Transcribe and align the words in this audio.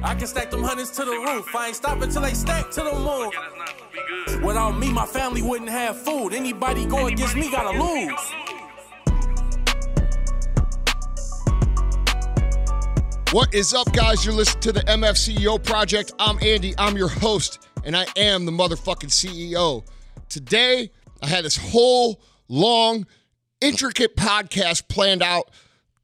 I 0.00 0.14
can 0.14 0.28
stack 0.28 0.50
them 0.52 0.62
hundreds 0.62 0.90
to 0.92 1.04
the 1.04 1.10
roof. 1.10 1.54
I 1.56 1.68
ain't 1.68 1.76
stopping 1.76 2.08
till 2.08 2.22
they 2.22 2.32
stack 2.32 2.70
to 2.70 2.82
the 2.82 2.92
moon. 2.92 4.44
Without 4.46 4.78
me, 4.78 4.92
my 4.92 5.04
family 5.04 5.42
wouldn't 5.42 5.70
have 5.70 6.00
food. 6.00 6.32
Anybody 6.32 6.86
go 6.86 7.06
against 7.08 7.34
me 7.34 7.50
gotta 7.50 7.76
lose. 7.76 8.32
What 13.32 13.52
is 13.52 13.74
up, 13.74 13.92
guys? 13.92 14.24
You're 14.24 14.34
listening 14.34 14.62
to 14.62 14.72
the 14.72 14.80
MF 14.82 15.16
CEO 15.16 15.62
Project. 15.62 16.12
I'm 16.20 16.38
Andy. 16.42 16.74
I'm 16.78 16.96
your 16.96 17.08
host, 17.08 17.66
and 17.84 17.96
I 17.96 18.06
am 18.16 18.46
the 18.46 18.52
motherfucking 18.52 19.10
CEO. 19.10 19.84
Today, 20.28 20.92
I 21.20 21.26
had 21.26 21.44
this 21.44 21.56
whole 21.56 22.22
long, 22.48 23.04
intricate 23.60 24.16
podcast 24.16 24.88
planned 24.88 25.24
out 25.24 25.50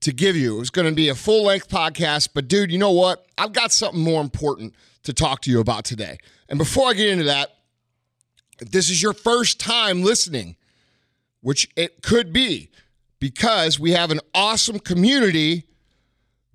to 0.05 0.13
give 0.13 0.37
you. 0.37 0.57
It 0.57 0.59
was 0.61 0.71
going 0.71 0.89
to 0.89 0.95
be 0.95 1.09
a 1.09 1.15
full 1.15 1.45
length 1.45 1.69
podcast, 1.69 2.31
but 2.35 2.47
dude, 2.47 2.71
you 2.71 2.79
know 2.79 2.93
what? 2.93 3.27
I've 3.39 3.53
got 3.53 3.73
something 3.73 4.01
more 4.01 4.21
important 4.21 4.75
to 5.05 5.13
talk 5.13 5.41
to 5.43 5.51
you 5.51 5.61
about 5.61 5.85
today. 5.85 6.19
And 6.49 6.59
before 6.59 6.91
I 6.91 6.95
get 6.95 7.09
into 7.09 7.25
that, 7.25 7.51
if 8.61 8.71
this 8.71 8.91
is 8.91 9.03
your 9.03 9.15
first 9.15 9.59
time 9.59 10.03
listening, 10.03 10.57
which 11.41 11.69
it 11.77 12.03
could 12.03 12.33
be 12.33 12.71
because 13.19 13.81
we 13.81 13.93
have 13.93 14.11
an 14.11 14.21
awesome 14.35 14.79
community 14.79 15.65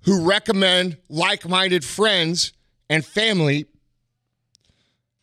who 0.02 0.24
recommend 0.24 0.96
like 1.08 1.48
minded 1.48 1.84
friends 1.84 2.52
and 2.88 3.04
family 3.04 3.66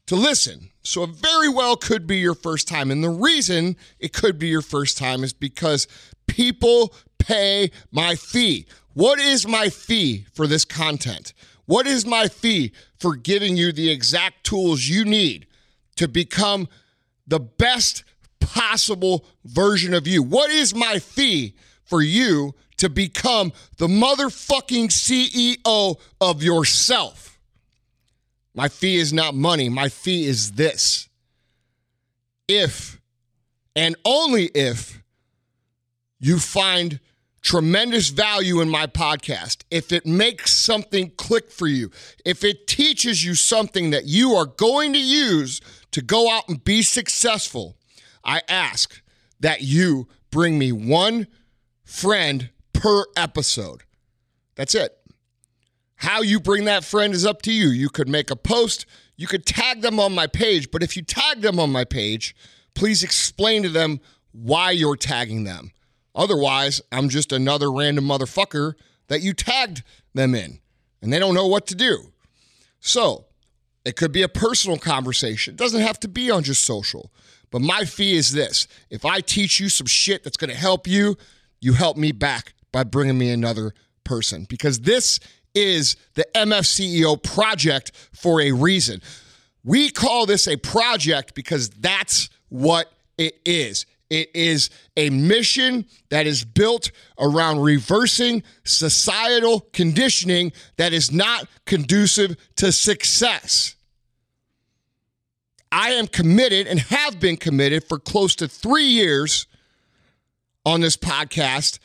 to 0.05 0.15
listen. 0.15 0.69
So 0.83 1.03
it 1.03 1.11
very 1.11 1.49
well 1.49 1.75
could 1.75 2.07
be 2.07 2.17
your 2.17 2.35
first 2.35 2.67
time. 2.67 2.91
And 2.91 3.03
the 3.03 3.09
reason 3.09 3.75
it 3.99 4.13
could 4.13 4.37
be 4.37 4.47
your 4.47 4.61
first 4.61 4.97
time 4.97 5.23
is 5.23 5.33
because 5.33 5.87
people 6.37 6.93
pay 7.17 7.71
my 7.91 8.13
fee. 8.13 8.67
What 8.93 9.19
is 9.19 9.47
my 9.47 9.69
fee 9.69 10.27
for 10.33 10.45
this 10.45 10.65
content? 10.65 11.33
What 11.65 11.87
is 11.87 12.05
my 12.05 12.27
fee 12.27 12.73
for 12.99 13.15
giving 13.15 13.57
you 13.57 13.71
the 13.71 13.89
exact 13.89 14.43
tools 14.43 14.87
you 14.87 15.03
need 15.03 15.47
to 15.95 16.07
become 16.07 16.67
the 17.25 17.39
best 17.39 18.03
possible 18.39 19.25
version 19.43 19.95
of 19.95 20.07
you? 20.07 20.21
What 20.21 20.51
is 20.51 20.75
my 20.75 20.99
fee 20.99 21.55
for 21.83 22.03
you 22.03 22.53
to 22.77 22.89
become 22.89 23.51
the 23.77 23.87
motherfucking 23.87 24.89
CEO 24.89 25.99
of 26.21 26.43
yourself. 26.43 27.39
My 28.53 28.67
fee 28.67 28.97
is 28.97 29.11
not 29.11 29.33
money. 29.33 29.69
My 29.69 29.89
fee 29.89 30.25
is 30.25 30.53
this. 30.53 31.09
If 32.47 32.99
and 33.75 33.95
only 34.05 34.45
if 34.45 34.96
you 36.19 36.39
find 36.39 36.99
tremendous 37.41 38.09
value 38.09 38.59
in 38.59 38.69
my 38.69 38.87
podcast, 38.87 39.63
if 39.71 39.91
it 39.91 40.05
makes 40.05 40.55
something 40.55 41.11
click 41.11 41.51
for 41.51 41.67
you, 41.67 41.89
if 42.25 42.43
it 42.43 42.67
teaches 42.67 43.23
you 43.23 43.35
something 43.35 43.91
that 43.91 44.05
you 44.05 44.33
are 44.33 44.45
going 44.45 44.93
to 44.93 44.99
use 44.99 45.61
to 45.91 46.01
go 46.01 46.29
out 46.29 46.49
and 46.49 46.63
be 46.63 46.81
successful, 46.81 47.77
I 48.23 48.41
ask 48.49 49.01
that 49.39 49.61
you 49.61 50.07
bring 50.31 50.59
me 50.59 50.71
one 50.71 51.27
friend 51.85 52.49
per 52.73 53.05
episode. 53.15 53.83
That's 54.55 54.75
it. 54.75 54.91
How 55.95 56.21
you 56.21 56.39
bring 56.39 56.65
that 56.65 56.83
friend 56.83 57.13
is 57.13 57.25
up 57.25 57.41
to 57.43 57.51
you. 57.51 57.69
You 57.69 57.89
could 57.89 58.09
make 58.09 58.29
a 58.29 58.35
post, 58.35 58.85
you 59.15 59.25
could 59.25 59.45
tag 59.45 59.81
them 59.81 59.99
on 59.99 60.13
my 60.13 60.27
page, 60.27 60.69
but 60.69 60.83
if 60.83 60.95
you 60.95 61.01
tag 61.01 61.41
them 61.41 61.59
on 61.59 61.71
my 61.71 61.85
page, 61.85 62.35
please 62.75 63.03
explain 63.03 63.63
to 63.63 63.69
them 63.69 63.99
why 64.31 64.71
you're 64.71 64.95
tagging 64.95 65.43
them. 65.43 65.71
Otherwise, 66.17 66.81
I'm 66.91 67.07
just 67.07 67.31
another 67.31 67.71
random 67.71 68.05
motherfucker 68.05 68.73
that 69.07 69.21
you 69.21 69.33
tagged 69.33 69.83
them 70.13 70.35
in 70.35 70.59
and 71.01 71.13
they 71.13 71.19
don't 71.19 71.35
know 71.35 71.47
what 71.47 71.67
to 71.67 71.75
do. 71.75 72.11
So, 72.79 73.25
it 73.85 73.95
could 73.95 74.11
be 74.11 74.23
a 74.23 74.27
personal 74.27 74.77
conversation. 74.77 75.53
It 75.53 75.57
doesn't 75.57 75.79
have 75.79 75.99
to 76.01 76.09
be 76.09 76.29
on 76.29 76.43
just 76.43 76.65
social. 76.65 77.09
But 77.51 77.61
my 77.61 77.85
fee 77.85 78.17
is 78.17 78.33
this 78.33 78.67
if 78.89 79.05
I 79.05 79.21
teach 79.21 79.59
you 79.59 79.69
some 79.69 79.87
shit 79.87 80.23
that's 80.23 80.35
going 80.35 80.49
to 80.49 80.57
help 80.57 80.87
you, 80.87 81.15
you 81.61 81.73
help 81.73 81.95
me 81.95 82.11
back 82.11 82.53
by 82.73 82.83
bringing 82.83 83.17
me 83.17 83.29
another 83.31 83.73
person 84.03 84.45
because 84.49 84.81
this 84.81 85.19
is 85.55 85.95
the 86.15 86.25
MFCEO 86.35 87.23
project 87.23 87.91
for 88.11 88.41
a 88.41 88.51
reason. 88.51 89.01
We 89.63 89.89
call 89.89 90.25
this 90.25 90.47
a 90.47 90.57
project 90.57 91.33
because 91.33 91.69
that's 91.69 92.29
what 92.49 92.91
it 93.17 93.39
is. 93.45 93.85
It 94.09 94.29
is 94.33 94.69
a 94.95 95.09
mission 95.09 95.85
that 96.09 96.27
is 96.27 96.43
built 96.43 96.91
around 97.19 97.61
reversing 97.61 98.43
societal 98.63 99.61
conditioning 99.73 100.53
that 100.77 100.93
is 100.93 101.11
not 101.11 101.47
conducive 101.65 102.37
to 102.55 102.71
success. 102.71 103.75
I 105.71 105.91
am 105.91 106.07
committed 106.07 106.67
and 106.67 106.79
have 106.79 107.19
been 107.19 107.35
committed 107.35 107.83
for 107.83 107.99
close 107.99 108.35
to 108.35 108.47
three 108.47 108.85
years 108.85 109.47
on 110.65 110.81
this 110.81 110.95
podcast 110.95 111.79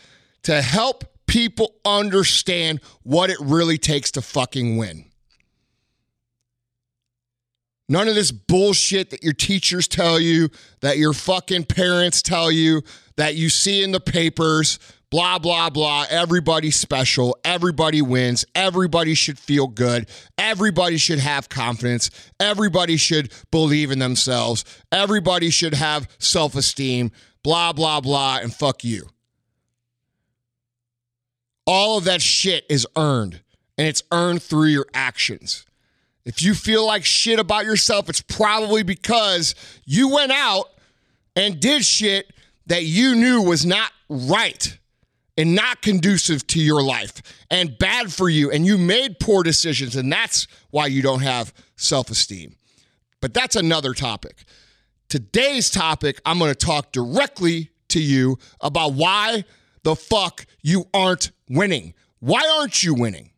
to 0.45 0.63
help 0.63 1.05
people 1.27 1.75
understand 1.85 2.81
what 3.03 3.31
it 3.31 3.39
really 3.41 3.79
takes 3.79 4.13
to 4.13 4.23
fucking 4.23 4.77
win. 4.77 5.12
None 7.93 8.09
of 8.09 8.15
this 8.15 8.33
bullshit 8.33 9.11
that 9.11 9.23
your 9.23 9.35
teachers 9.35 9.87
tell 9.87 10.19
you, 10.19 10.49
that 10.81 10.97
your 10.97 11.13
fucking 11.13 11.65
parents 11.65 12.23
tell 12.23 12.51
you, 12.51 12.81
that 13.17 13.35
you 13.35 13.51
see 13.51 13.83
in 13.83 13.93
the 13.93 14.01
papers, 14.01 14.79
blah, 15.11 15.39
blah, 15.39 15.69
blah. 15.69 16.07
Everybody's 16.09 16.75
special. 16.75 17.37
Everybody 17.45 18.01
wins. 18.01 18.47
Everybody 18.55 19.13
should 19.13 19.39
feel 19.39 19.67
good. 19.67 20.09
Everybody 20.39 20.97
should 20.97 21.19
have 21.19 21.51
confidence. 21.51 22.09
Everybody 22.41 22.97
should 22.97 23.31
believe 23.51 23.91
in 23.91 23.99
themselves. 23.99 24.65
Everybody 24.91 25.51
should 25.51 25.75
have 25.75 26.09
self 26.19 26.55
esteem, 26.55 27.13
blah, 27.43 27.75
blah, 27.75 28.01
blah, 28.01 28.39
and 28.39 28.55
fuck 28.55 28.85
you. 28.85 29.11
All 31.67 31.99
of 31.99 32.05
that 32.05 32.23
shit 32.23 32.65
is 32.71 32.87
earned, 32.97 33.43
and 33.77 33.87
it's 33.87 34.03
earned 34.11 34.43
through 34.43 34.69
your 34.69 34.87
actions. 34.95 35.67
If 36.25 36.43
you 36.43 36.55
feel 36.55 36.87
like 36.87 37.05
shit 37.05 37.39
about 37.39 37.65
yourself, 37.65 38.09
it's 38.09 38.21
probably 38.21 38.83
because 38.83 39.55
you 39.85 40.09
went 40.09 40.33
out 40.33 40.67
and 41.35 41.59
did 41.59 41.85
shit 41.85 42.33
that 42.67 42.85
you 42.85 43.15
knew 43.15 43.43
was 43.43 43.67
not 43.67 43.91
right 44.09 44.79
and 45.37 45.55
not 45.55 45.83
conducive 45.83 46.47
to 46.47 46.61
your 46.61 46.83
life 46.83 47.23
and 47.51 47.77
bad 47.79 48.13
for 48.13 48.29
you, 48.29 48.51
and 48.51 48.67
you 48.67 48.77
made 48.79 49.19
poor 49.19 49.43
decisions, 49.43 49.97
and 49.97 50.13
that's 50.13 50.47
why 50.71 50.87
you 50.87 51.03
don't 51.03 51.23
have 51.23 51.53
self 51.77 52.11
esteem. 52.11 52.57
But 53.21 53.35
that's 53.35 53.57
another 53.57 53.95
topic. 53.95 54.45
Today's 55.09 55.71
topic, 55.71 56.21
I'm 56.25 56.39
going 56.39 56.51
to 56.51 56.55
talk 56.55 56.93
directly 56.93 57.71
to 57.89 58.01
you 58.01 58.39
about 58.61 58.95
why 58.95 59.45
the 59.83 59.97
fuck 59.97 60.47
you 60.63 60.87
aren't 60.95 61.33
winning. 61.49 61.95
Why 62.21 62.41
aren't 62.59 62.83
you 62.83 62.95
winning? 62.95 63.31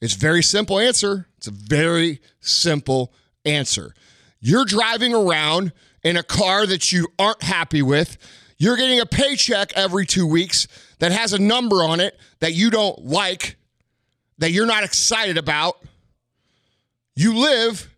It's 0.00 0.14
very 0.14 0.42
simple 0.42 0.78
answer. 0.78 1.28
It's 1.42 1.48
a 1.48 1.50
very 1.50 2.20
simple 2.38 3.12
answer. 3.44 3.92
You're 4.40 4.64
driving 4.64 5.12
around 5.12 5.72
in 6.04 6.16
a 6.16 6.22
car 6.22 6.66
that 6.66 6.92
you 6.92 7.08
aren't 7.18 7.42
happy 7.42 7.82
with. 7.82 8.16
You're 8.58 8.76
getting 8.76 9.00
a 9.00 9.06
paycheck 9.06 9.72
every 9.74 10.06
two 10.06 10.24
weeks 10.24 10.68
that 11.00 11.10
has 11.10 11.32
a 11.32 11.40
number 11.40 11.82
on 11.82 11.98
it 11.98 12.16
that 12.38 12.54
you 12.54 12.70
don't 12.70 13.06
like, 13.06 13.56
that 14.38 14.52
you're 14.52 14.66
not 14.66 14.84
excited 14.84 15.36
about. 15.36 15.82
You 17.16 17.34
live 17.34 17.92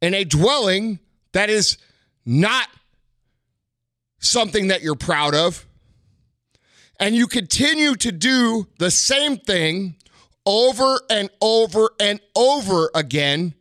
in 0.00 0.14
a 0.14 0.24
dwelling 0.24 0.98
that 1.32 1.50
is 1.50 1.76
not 2.24 2.68
something 4.18 4.68
that 4.68 4.80
you're 4.80 4.94
proud 4.94 5.34
of 5.34 5.66
and 6.98 7.14
you 7.14 7.26
continue 7.26 7.96
to 7.96 8.10
do 8.10 8.66
the 8.78 8.90
same 8.90 9.36
thing 9.36 9.96
over 10.48 10.98
and 11.10 11.28
over 11.42 11.90
and 12.00 12.20
over 12.34 12.90
again 12.94 13.52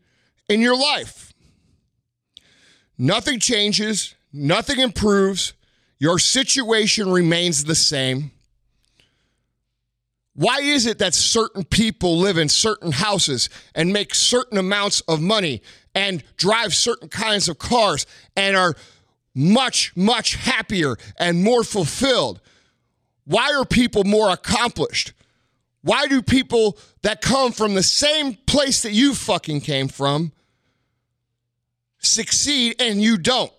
in 0.47 0.61
your 0.61 0.79
life. 0.79 1.33
Nothing 2.97 3.39
changes, 3.41 4.15
nothing 4.31 4.79
improves, 4.79 5.53
your 5.99 6.17
situation 6.17 7.11
remains 7.11 7.65
the 7.65 7.75
same. 7.75 8.31
Why 10.33 10.61
is 10.61 10.85
it 10.85 10.99
that 10.99 11.13
certain 11.13 11.65
people 11.65 12.17
live 12.19 12.37
in 12.37 12.47
certain 12.47 12.93
houses 12.93 13.49
and 13.75 13.91
make 13.91 14.15
certain 14.15 14.57
amounts 14.57 15.01
of 15.01 15.19
money 15.19 15.61
and 15.93 16.23
drive 16.37 16.73
certain 16.73 17.09
kinds 17.09 17.49
of 17.49 17.57
cars 17.57 18.05
and 18.35 18.55
are 18.55 18.75
much, 19.35 19.91
much 19.97 20.35
happier 20.35 20.95
and 21.19 21.43
more 21.43 21.63
fulfilled? 21.65 22.39
Why 23.25 23.53
are 23.53 23.65
people 23.65 24.05
more 24.05 24.29
accomplished? 24.29 25.11
Why 25.81 26.07
do 26.07 26.21
people 26.21 26.77
that 27.03 27.21
come 27.21 27.51
from 27.51 27.75
the 27.75 27.83
same 27.83 28.35
place 28.47 28.81
that 28.81 28.91
you 28.91 29.13
fucking 29.13 29.61
came 29.61 29.87
from 29.87 30.31
succeed 31.99 32.75
and 32.79 33.01
you 33.01 33.17
don't? 33.17 33.51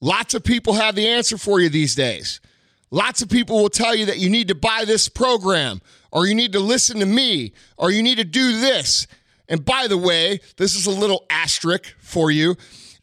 Lots 0.00 0.34
of 0.34 0.42
people 0.42 0.74
have 0.74 0.96
the 0.96 1.06
answer 1.06 1.38
for 1.38 1.60
you 1.60 1.68
these 1.68 1.94
days. 1.94 2.40
Lots 2.90 3.22
of 3.22 3.30
people 3.30 3.62
will 3.62 3.70
tell 3.70 3.94
you 3.94 4.04
that 4.06 4.18
you 4.18 4.28
need 4.28 4.48
to 4.48 4.54
buy 4.54 4.84
this 4.84 5.08
program, 5.08 5.80
or 6.10 6.26
you 6.26 6.34
need 6.34 6.52
to 6.52 6.60
listen 6.60 6.98
to 6.98 7.06
me, 7.06 7.52
or 7.78 7.90
you 7.90 8.02
need 8.02 8.18
to 8.18 8.24
do 8.24 8.60
this. 8.60 9.06
And 9.48 9.64
by 9.64 9.86
the 9.86 9.96
way, 9.96 10.40
this 10.56 10.74
is 10.74 10.86
a 10.86 10.90
little 10.90 11.24
asterisk 11.30 11.94
for 11.98 12.30
you. 12.30 12.56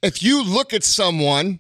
If 0.04 0.22
you 0.22 0.44
look 0.44 0.74
at 0.74 0.84
someone 0.84 1.60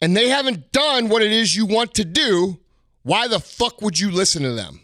and 0.00 0.16
they 0.16 0.28
haven't 0.28 0.70
done 0.70 1.08
what 1.08 1.22
it 1.22 1.32
is 1.32 1.56
you 1.56 1.66
want 1.66 1.94
to 1.94 2.04
do, 2.04 2.58
why 3.02 3.28
the 3.28 3.40
fuck 3.40 3.80
would 3.82 3.98
you 3.98 4.10
listen 4.10 4.42
to 4.42 4.52
them? 4.52 4.80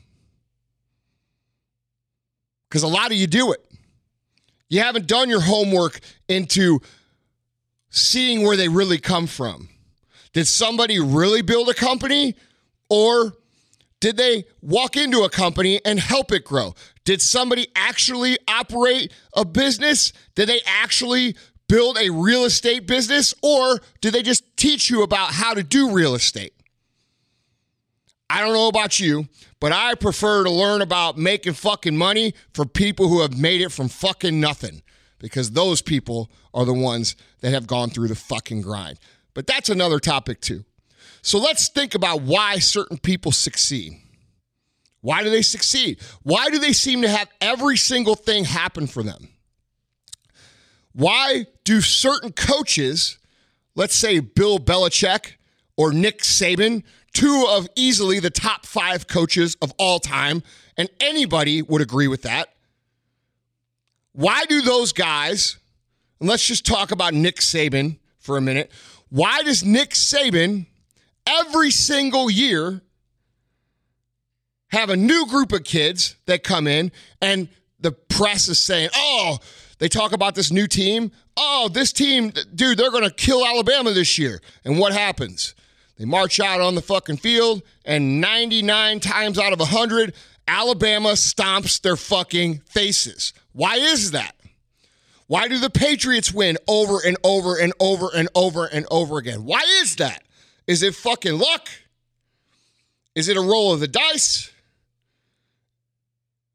Because 2.68 2.82
a 2.82 2.88
lot 2.88 3.10
of 3.10 3.16
you 3.16 3.26
do 3.26 3.52
it. 3.52 3.60
You 4.68 4.80
haven't 4.80 5.06
done 5.06 5.30
your 5.30 5.40
homework 5.40 6.00
into 6.28 6.80
seeing 7.90 8.42
where 8.42 8.56
they 8.56 8.68
really 8.68 8.98
come 8.98 9.26
from. 9.26 9.68
Did 10.32 10.46
somebody 10.46 10.98
really 10.98 11.42
build 11.42 11.68
a 11.68 11.74
company 11.74 12.34
or 12.90 13.34
did 14.00 14.16
they 14.16 14.44
walk 14.60 14.96
into 14.96 15.22
a 15.22 15.30
company 15.30 15.80
and 15.84 15.98
help 15.98 16.32
it 16.32 16.44
grow? 16.44 16.74
Did 17.04 17.22
somebody 17.22 17.68
actually 17.74 18.36
operate 18.48 19.12
a 19.34 19.44
business? 19.44 20.12
Did 20.34 20.48
they 20.48 20.60
actually 20.66 21.36
build 21.68 21.96
a 21.98 22.10
real 22.10 22.44
estate 22.44 22.86
business 22.86 23.34
or 23.42 23.80
did 24.00 24.12
they 24.12 24.22
just 24.22 24.56
teach 24.56 24.90
you 24.90 25.02
about 25.02 25.32
how 25.32 25.54
to 25.54 25.62
do 25.62 25.92
real 25.92 26.14
estate? 26.14 26.52
I 28.28 28.40
don't 28.40 28.54
know 28.54 28.68
about 28.68 28.98
you, 28.98 29.28
but 29.60 29.72
I 29.72 29.94
prefer 29.94 30.44
to 30.44 30.50
learn 30.50 30.82
about 30.82 31.16
making 31.16 31.52
fucking 31.54 31.96
money 31.96 32.34
for 32.52 32.64
people 32.66 33.08
who 33.08 33.20
have 33.22 33.38
made 33.38 33.60
it 33.60 33.70
from 33.70 33.88
fucking 33.88 34.40
nothing 34.40 34.82
because 35.18 35.52
those 35.52 35.80
people 35.80 36.30
are 36.52 36.64
the 36.64 36.74
ones 36.74 37.16
that 37.40 37.50
have 37.50 37.66
gone 37.66 37.90
through 37.90 38.08
the 38.08 38.14
fucking 38.14 38.62
grind. 38.62 38.98
But 39.34 39.46
that's 39.46 39.68
another 39.68 40.00
topic 40.00 40.40
too. 40.40 40.64
So 41.22 41.38
let's 41.38 41.68
think 41.68 41.94
about 41.94 42.22
why 42.22 42.58
certain 42.58 42.98
people 42.98 43.32
succeed. 43.32 43.94
Why 45.00 45.22
do 45.22 45.30
they 45.30 45.42
succeed? 45.42 46.00
Why 46.22 46.50
do 46.50 46.58
they 46.58 46.72
seem 46.72 47.02
to 47.02 47.08
have 47.08 47.28
every 47.40 47.76
single 47.76 48.16
thing 48.16 48.44
happen 48.44 48.86
for 48.86 49.02
them? 49.02 49.28
Why 50.92 51.46
do 51.64 51.80
certain 51.80 52.32
coaches, 52.32 53.18
let's 53.74 53.94
say 53.94 54.18
Bill 54.20 54.58
Belichick 54.58 55.34
or 55.76 55.92
Nick 55.92 56.22
Saban, 56.22 56.82
two 57.16 57.46
of 57.48 57.66
easily 57.76 58.20
the 58.20 58.28
top 58.28 58.66
five 58.66 59.08
coaches 59.08 59.56
of 59.62 59.72
all 59.78 59.98
time, 59.98 60.42
and 60.76 60.90
anybody 61.00 61.62
would 61.62 61.80
agree 61.80 62.08
with 62.08 62.22
that. 62.22 62.50
Why 64.12 64.44
do 64.50 64.60
those 64.60 64.92
guys, 64.92 65.56
and 66.20 66.28
let's 66.28 66.46
just 66.46 66.66
talk 66.66 66.90
about 66.90 67.14
Nick 67.14 67.36
Saban 67.36 67.96
for 68.18 68.36
a 68.36 68.42
minute. 68.42 68.70
Why 69.08 69.42
does 69.42 69.64
Nick 69.64 69.90
Saban 69.90 70.66
every 71.26 71.70
single 71.70 72.30
year 72.30 72.82
have 74.68 74.90
a 74.90 74.96
new 74.96 75.26
group 75.26 75.52
of 75.52 75.64
kids 75.64 76.16
that 76.26 76.42
come 76.44 76.66
in 76.66 76.92
and 77.22 77.48
the 77.80 77.92
press 77.92 78.46
is 78.48 78.58
saying, 78.58 78.90
oh, 78.94 79.38
they 79.78 79.88
talk 79.88 80.12
about 80.12 80.34
this 80.34 80.50
new 80.50 80.66
team. 80.66 81.12
Oh, 81.36 81.70
this 81.72 81.92
team, 81.92 82.32
dude, 82.54 82.76
they're 82.76 82.90
going 82.90 83.04
to 83.04 83.10
kill 83.10 83.46
Alabama 83.46 83.92
this 83.92 84.18
year. 84.18 84.40
And 84.64 84.78
what 84.78 84.92
happens? 84.92 85.54
They 85.96 86.04
march 86.04 86.40
out 86.40 86.60
on 86.60 86.74
the 86.74 86.82
fucking 86.82 87.18
field, 87.18 87.62
and 87.84 88.20
99 88.20 89.00
times 89.00 89.38
out 89.38 89.52
of 89.52 89.58
100, 89.58 90.14
Alabama 90.46 91.10
stomps 91.10 91.80
their 91.80 91.96
fucking 91.96 92.58
faces. 92.66 93.32
Why 93.52 93.76
is 93.76 94.10
that? 94.10 94.36
Why 95.26 95.48
do 95.48 95.58
the 95.58 95.70
Patriots 95.70 96.32
win 96.32 96.56
over 96.68 96.98
and 97.04 97.16
over 97.24 97.58
and 97.58 97.72
over 97.80 98.10
and 98.14 98.28
over 98.34 98.66
and 98.66 98.86
over 98.90 99.18
again? 99.18 99.44
Why 99.44 99.62
is 99.80 99.96
that? 99.96 100.22
Is 100.66 100.82
it 100.82 100.94
fucking 100.94 101.38
luck? 101.38 101.68
Is 103.14 103.28
it 103.28 103.36
a 103.36 103.40
roll 103.40 103.72
of 103.72 103.80
the 103.80 103.88
dice? 103.88 104.52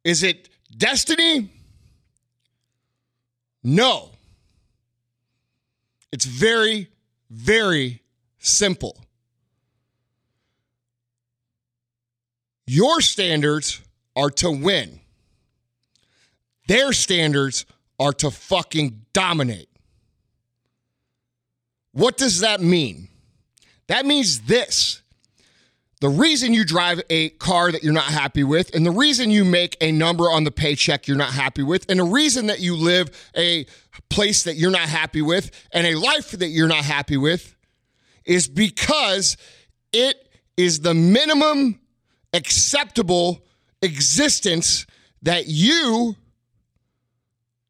Is 0.03 0.23
it 0.23 0.47
destiny? 0.75 1.49
No. 3.63 4.11
It's 6.11 6.25
very, 6.25 6.89
very 7.29 8.01
simple. 8.39 8.97
Your 12.65 13.01
standards 13.01 13.81
are 14.15 14.29
to 14.29 14.51
win. 14.51 14.99
Their 16.67 16.93
standards 16.93 17.65
are 17.99 18.13
to 18.13 18.31
fucking 18.31 19.05
dominate. 19.13 19.69
What 21.93 22.17
does 22.17 22.39
that 22.39 22.61
mean? 22.61 23.09
That 23.87 24.05
means 24.05 24.41
this. 24.41 25.01
The 25.99 26.09
reason 26.09 26.53
you 26.53 26.65
drive 26.65 27.01
a 27.11 27.29
car 27.29 27.71
that 27.71 27.83
you're 27.83 27.93
not 27.93 28.05
happy 28.05 28.43
with, 28.43 28.73
and 28.73 28.83
the 28.83 28.91
reason 28.91 29.29
you 29.29 29.45
make 29.45 29.77
a 29.81 29.91
number 29.91 30.31
on 30.31 30.45
the 30.45 30.51
paycheck 30.51 31.07
you're 31.07 31.17
not 31.17 31.33
happy 31.33 31.61
with, 31.61 31.85
and 31.89 31.99
the 31.99 32.03
reason 32.03 32.47
that 32.47 32.59
you 32.59 32.75
live 32.75 33.09
a 33.37 33.67
place 34.09 34.43
that 34.43 34.55
you're 34.55 34.71
not 34.71 34.89
happy 34.89 35.21
with, 35.21 35.51
and 35.71 35.85
a 35.85 35.93
life 35.95 36.31
that 36.31 36.47
you're 36.47 36.67
not 36.67 36.85
happy 36.85 37.17
with, 37.17 37.55
is 38.25 38.47
because 38.47 39.37
it 39.93 40.27
is 40.57 40.79
the 40.79 40.95
minimum 40.95 41.79
acceptable 42.33 43.43
existence 43.81 44.85
that 45.21 45.47
you 45.47 46.15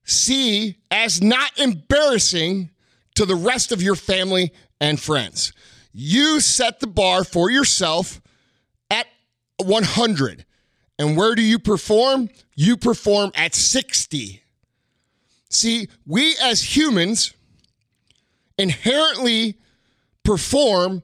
see 0.04 0.78
as 0.90 1.22
not 1.22 1.58
embarrassing 1.60 2.70
to 3.16 3.26
the 3.26 3.36
rest 3.36 3.72
of 3.72 3.82
your 3.82 3.96
family 3.96 4.52
and 4.80 5.00
friends. 5.00 5.54
You 5.94 6.40
set 6.40 6.80
the 6.80 6.88
bar 6.88 7.24
for 7.24 7.50
yourself 7.52 8.22
at 8.90 9.08
100. 9.58 10.46
And 10.98 11.18
where 11.18 11.36
do 11.36 11.42
you 11.42 11.60
perform? 11.60 12.30
You 12.56 12.78
perform 12.78 13.32
at 13.36 13.56
60. 13.56 14.42
See, 15.50 15.88
we 16.06 16.36
as 16.42 16.76
humans 16.76 17.34
inherently 18.58 19.58
perform 20.24 21.04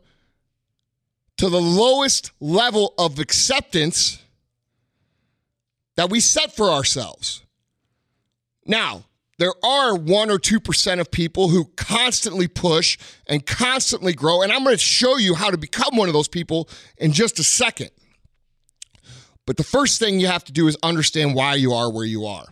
to 1.38 1.50
the 1.50 1.62
lowest 1.62 2.32
level 2.40 2.94
of 2.98 3.20
acceptance 3.20 4.22
that 5.96 6.10
we 6.10 6.20
set 6.20 6.56
for 6.56 6.70
ourselves. 6.70 7.44
Now, 8.66 9.04
there 9.40 9.54
are 9.64 9.96
1 9.96 10.32
or 10.32 10.40
2% 10.40 11.00
of 11.00 11.12
people 11.12 11.50
who 11.50 11.66
constantly 11.76 12.48
push 12.48 12.98
and 13.28 13.46
constantly 13.46 14.14
grow. 14.14 14.42
And 14.42 14.52
I'm 14.52 14.64
going 14.64 14.76
to 14.76 14.82
show 14.82 15.18
you 15.18 15.36
how 15.36 15.52
to 15.52 15.58
become 15.58 15.96
one 15.96 16.08
of 16.08 16.14
those 16.14 16.28
people 16.28 16.68
in 16.98 17.12
just 17.12 17.38
a 17.40 17.44
second. 17.44 17.92
But 19.46 19.58
the 19.58 19.64
first 19.64 20.00
thing 20.00 20.20
you 20.20 20.28
have 20.28 20.44
to 20.46 20.52
do 20.52 20.68
is 20.68 20.76
understand 20.82 21.36
why 21.36 21.56
you 21.56 21.74
are 21.74 21.92
where 21.92 22.06
you 22.06 22.26
are. 22.26 22.46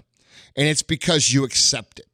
And 0.55 0.67
it's 0.67 0.83
because 0.83 1.33
you 1.33 1.43
accept 1.43 1.99
it. 1.99 2.07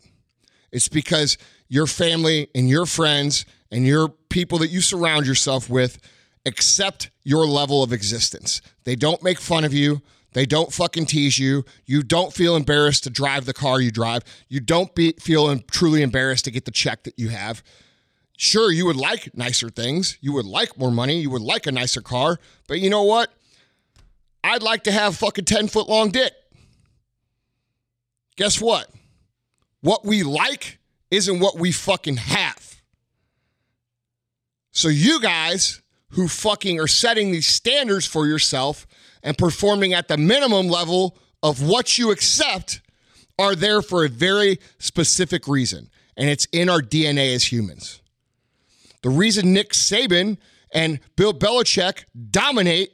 It's 0.72 0.88
because 0.88 1.38
your 1.68 1.86
family 1.86 2.48
and 2.56 2.70
your 2.70 2.86
friends 2.86 3.46
and 3.72 3.86
your 3.86 4.10
people 4.30 4.58
that 4.60 4.70
you 4.70 4.82
surround 4.82 5.28
yourself 5.28 5.70
with 5.70 6.00
accept 6.46 7.12
your 7.24 7.46
level 7.46 7.84
of 7.84 7.94
existence. 7.94 8.62
They 8.84 8.96
don't 8.96 9.24
make 9.24 9.40
fun 9.40 9.64
of 9.64 9.74
you. 9.74 10.02
They 10.34 10.46
don't 10.46 10.72
fucking 10.72 11.08
tease 11.08 11.38
you. 11.38 11.66
You 11.86 12.04
don't 12.04 12.34
feel 12.34 12.56
embarrassed 12.56 13.04
to 13.04 13.10
drive 13.10 13.46
the 13.46 13.54
car 13.54 13.82
you 13.82 13.92
drive. 13.92 14.24
You 14.48 14.62
don't 14.62 14.94
be, 14.96 15.14
feel 15.14 15.58
truly 15.60 16.02
embarrassed 16.02 16.46
to 16.46 16.52
get 16.52 16.66
the 16.66 16.72
check 16.72 17.04
that 17.04 17.20
you 17.20 17.30
have. 17.30 17.62
Sure, 18.38 18.72
you 18.72 18.86
would 18.86 18.96
like 18.96 19.36
nicer 19.36 19.70
things. 19.70 20.18
You 20.22 20.34
would 20.34 20.46
like 20.46 20.78
more 20.78 20.90
money. 20.90 21.20
You 21.20 21.30
would 21.30 21.42
like 21.42 21.68
a 21.68 21.72
nicer 21.72 22.02
car. 22.02 22.40
But 22.68 22.80
you 22.80 22.90
know 22.90 23.04
what? 23.04 23.32
I'd 24.44 24.64
like 24.64 24.86
to 24.86 24.92
have 24.92 25.18
fucking 25.18 25.46
10 25.46 25.68
foot 25.68 25.88
long 25.88 26.10
dick. 26.10 26.34
Guess 28.38 28.60
what? 28.62 28.90
What 29.82 30.06
we 30.06 30.24
like 30.24 30.80
isn't 31.12 31.40
what 31.40 31.58
we 31.60 31.72
fucking 31.72 32.18
have. 32.18 32.82
So 34.72 34.88
you 34.88 35.20
guys 35.20 35.81
who 36.12 36.28
fucking 36.28 36.80
are 36.80 36.88
setting 36.88 37.32
these 37.32 37.48
standards 37.48 38.06
for 38.06 38.28
yourself 38.28 38.88
and 39.24 39.38
performing 39.38 39.94
at 39.94 40.08
the 40.08 40.18
minimum 40.18 40.68
level 40.68 41.18
of 41.44 41.62
what 41.62 41.98
you 41.98 42.12
accept 42.12 42.82
are 43.40 43.56
there 43.56 43.82
for 43.82 44.06
a 44.06 44.10
very 44.10 44.60
specific 44.80 45.48
reason. 45.48 45.90
And 46.18 46.30
it's 46.30 46.46
in 46.52 46.70
our 46.70 46.82
DNA 46.82 47.34
as 47.34 47.52
humans. 47.52 48.02
The 49.02 49.10
reason 49.10 49.54
Nick 49.54 49.72
Saban 49.72 50.38
and 50.74 51.00
Bill 51.16 51.34
Belichick 51.34 52.04
dominate 52.30 52.92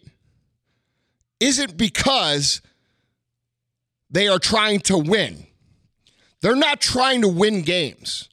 isn't 1.40 1.78
because 1.78 2.62
they 4.10 4.28
are 4.28 4.40
trying 4.40 4.80
to 4.82 4.98
win. 4.98 5.46
They're 6.42 6.56
not 6.56 6.80
trying 6.80 7.22
to 7.22 7.28
win 7.28 7.64
games. 7.64 8.30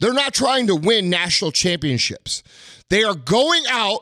They're 0.00 0.12
not 0.12 0.34
trying 0.34 0.66
to 0.66 0.76
win 0.76 1.08
national 1.08 1.52
championships. 1.52 2.42
They 2.90 3.04
are 3.04 3.14
going 3.14 3.62
out 3.70 4.00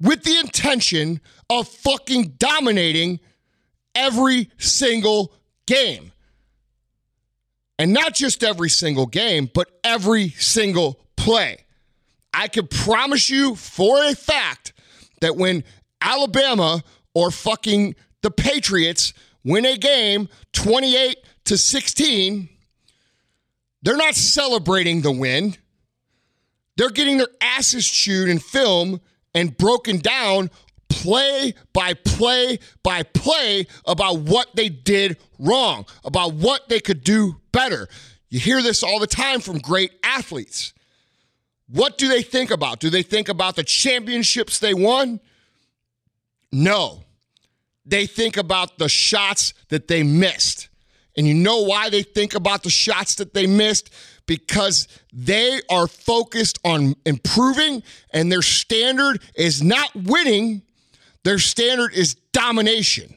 with 0.00 0.22
the 0.22 0.38
intention 0.38 1.20
of 1.50 1.68
fucking 1.68 2.34
dominating 2.38 3.20
every 3.94 4.50
single 4.58 5.32
game. 5.66 6.12
And 7.78 7.92
not 7.92 8.14
just 8.14 8.44
every 8.44 8.70
single 8.70 9.06
game, 9.06 9.50
but 9.52 9.68
every 9.82 10.30
single 10.30 11.00
play. 11.16 11.58
I 12.32 12.48
can 12.48 12.66
promise 12.66 13.30
you 13.30 13.54
for 13.54 14.04
a 14.04 14.14
fact 14.14 14.72
that 15.20 15.36
when 15.36 15.64
Alabama 16.00 16.82
or 17.14 17.30
fucking 17.30 17.94
the 18.22 18.30
Patriots 18.30 19.12
win 19.44 19.64
a 19.66 19.76
game 19.76 20.28
28 20.52 21.16
to 21.46 21.58
16, 21.58 22.48
they're 23.82 23.96
not 23.96 24.14
celebrating 24.14 25.02
the 25.02 25.12
win. 25.12 25.56
They're 26.76 26.90
getting 26.90 27.18
their 27.18 27.28
asses 27.40 27.88
chewed 27.88 28.28
in 28.28 28.38
film 28.38 29.00
and 29.34 29.56
broken 29.56 29.98
down 29.98 30.50
play 30.88 31.54
by 31.72 31.94
play 31.94 32.58
by 32.82 33.02
play 33.02 33.66
about 33.86 34.20
what 34.20 34.54
they 34.54 34.68
did 34.68 35.16
wrong, 35.38 35.86
about 36.04 36.34
what 36.34 36.68
they 36.68 36.80
could 36.80 37.02
do 37.02 37.36
better. 37.52 37.88
You 38.30 38.40
hear 38.40 38.62
this 38.62 38.82
all 38.82 38.98
the 38.98 39.06
time 39.06 39.40
from 39.40 39.58
great 39.58 39.92
athletes. 40.02 40.72
What 41.68 41.98
do 41.98 42.08
they 42.08 42.22
think 42.22 42.50
about? 42.50 42.80
Do 42.80 42.90
they 42.90 43.02
think 43.02 43.28
about 43.28 43.56
the 43.56 43.64
championships 43.64 44.58
they 44.58 44.74
won? 44.74 45.20
No. 46.52 47.04
They 47.86 48.06
think 48.06 48.36
about 48.36 48.78
the 48.78 48.88
shots 48.88 49.54
that 49.68 49.88
they 49.88 50.02
missed. 50.02 50.68
And 51.16 51.26
you 51.26 51.34
know 51.34 51.62
why 51.62 51.90
they 51.90 52.02
think 52.02 52.34
about 52.34 52.62
the 52.62 52.70
shots 52.70 53.14
that 53.16 53.34
they 53.34 53.46
missed? 53.46 53.90
Because 54.26 54.88
they 55.12 55.60
are 55.70 55.86
focused 55.86 56.58
on 56.64 56.94
improving, 57.04 57.82
and 58.12 58.32
their 58.32 58.42
standard 58.42 59.20
is 59.34 59.62
not 59.62 59.94
winning, 59.94 60.62
their 61.24 61.38
standard 61.38 61.92
is 61.94 62.14
domination. 62.32 63.14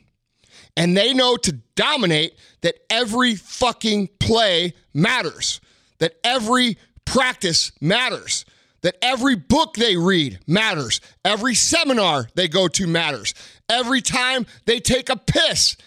And 0.76 0.96
they 0.96 1.14
know 1.14 1.38
to 1.38 1.54
dominate 1.76 2.36
that 2.62 2.76
every 2.90 3.36
fucking 3.36 4.10
play 4.20 4.74
matters, 4.94 5.60
that 6.00 6.14
every 6.24 6.78
practice 7.06 7.72
matters, 7.82 8.46
that 8.82 8.96
every 9.02 9.36
book 9.36 9.74
they 9.76 9.98
read 9.98 10.40
matters, 10.46 11.02
every 11.26 11.56
seminar 11.56 12.28
they 12.36 12.48
go 12.48 12.68
to 12.68 12.86
matters, 12.86 13.34
every 13.70 14.02
time 14.02 14.46
they 14.66 14.80
take 14.80 15.10
a 15.10 15.16
piss 15.16 15.78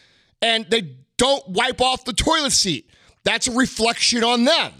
and 0.43 0.67
they 0.71 0.97
don't 1.17 1.47
wipe 1.49 1.81
off 1.81 2.05
the 2.05 2.13
toilet 2.13 2.53
seat. 2.53 2.91
That's 3.25 3.47
a 3.47 3.53
reflection 3.53 4.25
on 4.25 4.45
them. 4.45 4.73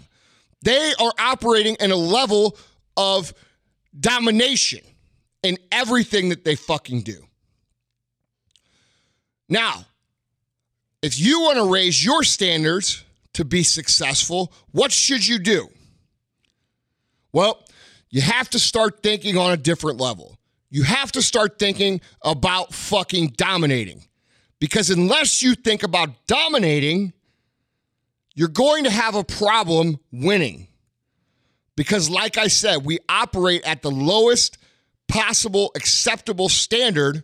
They 0.63 0.93
are 0.99 1.11
operating 1.19 1.75
in 1.79 1.91
a 1.91 1.95
level 1.95 2.57
of 2.95 3.33
domination 3.99 4.81
in 5.43 5.57
everything 5.71 6.29
that 6.29 6.45
they 6.45 6.55
fucking 6.55 7.01
do. 7.01 7.23
Now, 9.49 9.85
if 11.01 11.19
you 11.19 11.41
want 11.41 11.57
to 11.57 11.71
raise 11.71 12.03
your 12.03 12.23
standards 12.23 13.03
to 13.33 13.43
be 13.43 13.63
successful, 13.63 14.53
what 14.71 14.91
should 14.91 15.25
you 15.27 15.39
do? 15.39 15.67
Well, 17.33 17.63
you 18.09 18.21
have 18.21 18.49
to 18.51 18.59
start 18.59 19.01
thinking 19.01 19.37
on 19.37 19.51
a 19.51 19.57
different 19.57 19.99
level. 19.99 20.37
You 20.69 20.83
have 20.83 21.11
to 21.13 21.21
start 21.21 21.59
thinking 21.59 22.01
about 22.23 22.73
fucking 22.73 23.33
dominating. 23.37 24.03
Because 24.59 24.89
unless 24.89 25.41
you 25.41 25.55
think 25.55 25.83
about 25.83 26.09
dominating, 26.27 27.13
you're 28.33 28.47
going 28.47 28.85
to 28.85 28.89
have 28.89 29.15
a 29.15 29.23
problem 29.23 29.99
winning. 30.11 30.67
Because, 31.75 32.09
like 32.09 32.37
I 32.37 32.47
said, 32.47 32.85
we 32.85 32.99
operate 33.09 33.63
at 33.63 33.81
the 33.81 33.91
lowest 33.91 34.57
possible 35.07 35.71
acceptable 35.75 36.49
standard 36.49 37.23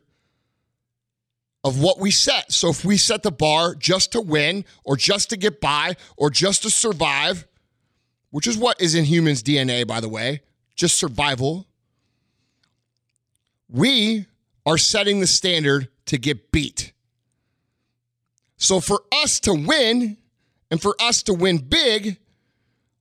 of 1.64 1.82
what 1.82 2.00
we 2.00 2.12
set. 2.12 2.52
So 2.52 2.70
if 2.70 2.86
we 2.86 2.98
set 2.98 3.24
the 3.24 3.32
bar 3.32 3.76
just 3.76 4.14
to 4.14 4.22
win 4.22 4.66
or 4.84 4.96
just 4.96 5.30
to 5.32 5.38
get 5.38 5.60
by 5.60 5.96
or 6.16 6.30
just 6.30 6.64
to 6.64 6.70
survive, 6.70 7.48
which 8.30 8.48
is 8.48 8.58
what 8.58 8.80
is 8.82 8.96
in 8.96 9.06
humans' 9.06 9.44
DNA, 9.44 9.86
by 9.86 10.00
the 10.00 10.10
way, 10.10 10.42
just 10.76 10.98
survival, 10.98 11.68
we 13.70 14.26
are 14.66 14.78
setting 14.78 15.20
the 15.20 15.28
standard 15.28 15.90
to 16.06 16.18
get 16.18 16.52
beat. 16.52 16.94
So 18.58 18.80
for 18.80 19.04
us 19.12 19.40
to 19.42 19.54
win 19.54 20.18
and 20.70 20.82
for 20.82 20.96
us 21.00 21.24
to 21.24 21.34
win 21.34 21.58
big, 21.58 22.18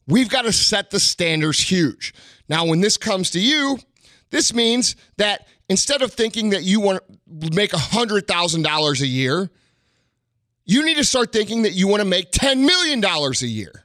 we've 0.07 0.29
got 0.29 0.43
to 0.43 0.53
set 0.53 0.91
the 0.91 1.01
standards 1.01 1.61
huge. 1.61 2.15
Now, 2.49 2.67
when 2.67 2.81
this 2.81 2.97
comes 2.97 3.31
to 3.31 3.41
you, 3.41 3.79
this 4.31 4.55
means 4.55 4.97
that 5.17 5.47
instead 5.69 6.03
of 6.03 6.13
thinking 6.13 6.51
that 6.51 6.63
you 6.63 6.81
want 6.81 7.01
to 7.41 7.51
make 7.53 7.73
$100,000 7.73 9.01
a 9.01 9.07
year, 9.07 9.51
you 10.65 10.85
need 10.85 10.97
to 10.97 11.05
start 11.05 11.33
thinking 11.33 11.63
that 11.63 11.73
you 11.73 11.89
want 11.89 12.03
to 12.03 12.09
make 12.09 12.33
$10 12.33 12.59
million 12.67 13.05
a 13.05 13.47
year. 13.47 13.85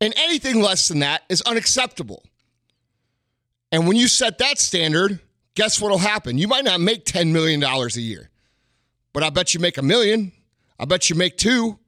And 0.00 0.14
anything 0.16 0.62
less 0.62 0.88
than 0.88 1.00
that 1.00 1.22
is 1.28 1.42
unacceptable. 1.42 2.24
And 3.72 3.86
when 3.86 3.96
you 3.96 4.08
set 4.08 4.38
that 4.38 4.58
standard, 4.58 5.20
guess 5.54 5.80
what 5.80 5.90
will 5.90 5.98
happen? 5.98 6.38
You 6.38 6.48
might 6.48 6.64
not 6.64 6.80
make 6.80 7.04
$10 7.04 7.32
million 7.32 7.62
a 7.62 7.88
year, 8.00 8.30
but 9.12 9.22
I 9.22 9.30
bet 9.30 9.54
you 9.54 9.60
make 9.60 9.76
a 9.76 9.82
million. 9.82 10.32
I 10.78 10.84
bet 10.84 11.10
you 11.10 11.16
make 11.16 11.36
two. 11.36 11.78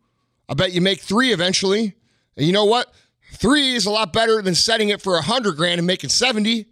I 0.53 0.55
bet 0.55 0.73
you 0.73 0.81
make 0.81 1.01
three 1.01 1.33
eventually. 1.33 1.95
And 2.37 2.47
you 2.47 2.53
know 2.53 2.67
what? 2.67 2.93
Three 3.33 3.75
is 3.75 3.87
a 3.87 3.91
lot 3.91 4.13
better 4.13 4.41
than 4.43 4.55
setting 4.55 4.91
it 4.91 5.03
for 5.03 5.17
a 5.17 5.23
hundred 5.23 5.57
grand 5.57 5.79
and 5.79 5.87
making 5.87 6.11
70. 6.11 6.67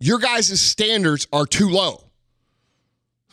your 0.00 0.18
guys' 0.18 0.60
standards 0.60 1.28
are 1.32 1.46
too 1.46 1.68
low. 1.68 2.02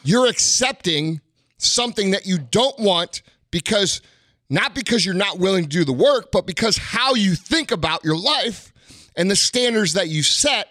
You're 0.03 0.27
accepting 0.27 1.21
something 1.57 2.11
that 2.11 2.27
you 2.27 2.37
don't 2.37 2.77
want 2.77 3.23
because 3.49 4.01
not 4.49 4.75
because 4.75 5.05
you're 5.05 5.15
not 5.15 5.39
willing 5.39 5.63
to 5.63 5.69
do 5.69 5.83
the 5.83 5.93
work, 5.93 6.31
but 6.31 6.45
because 6.45 6.77
how 6.77 7.15
you 7.15 7.35
think 7.35 7.71
about 7.71 8.03
your 8.03 8.17
life 8.17 8.71
and 9.15 9.31
the 9.31 9.35
standards 9.35 9.93
that 9.93 10.09
you 10.09 10.23
set 10.23 10.67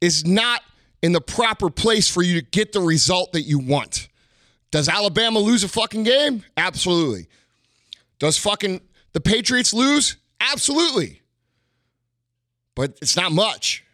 is 0.00 0.24
not 0.24 0.62
in 1.02 1.12
the 1.12 1.20
proper 1.20 1.68
place 1.68 2.08
for 2.08 2.22
you 2.22 2.40
to 2.40 2.46
get 2.46 2.72
the 2.72 2.80
result 2.80 3.32
that 3.32 3.42
you 3.42 3.58
want. 3.58 4.08
Does 4.70 4.88
Alabama 4.88 5.38
lose 5.38 5.64
a 5.64 5.68
fucking 5.68 6.02
game? 6.02 6.44
Absolutely. 6.56 7.28
Does 8.18 8.36
fucking 8.36 8.80
the 9.12 9.20
Patriots 9.20 9.72
lose? 9.72 10.16
Absolutely. 10.40 11.22
But 12.74 12.98
it's 13.00 13.16
not 13.16 13.32
much. 13.32 13.84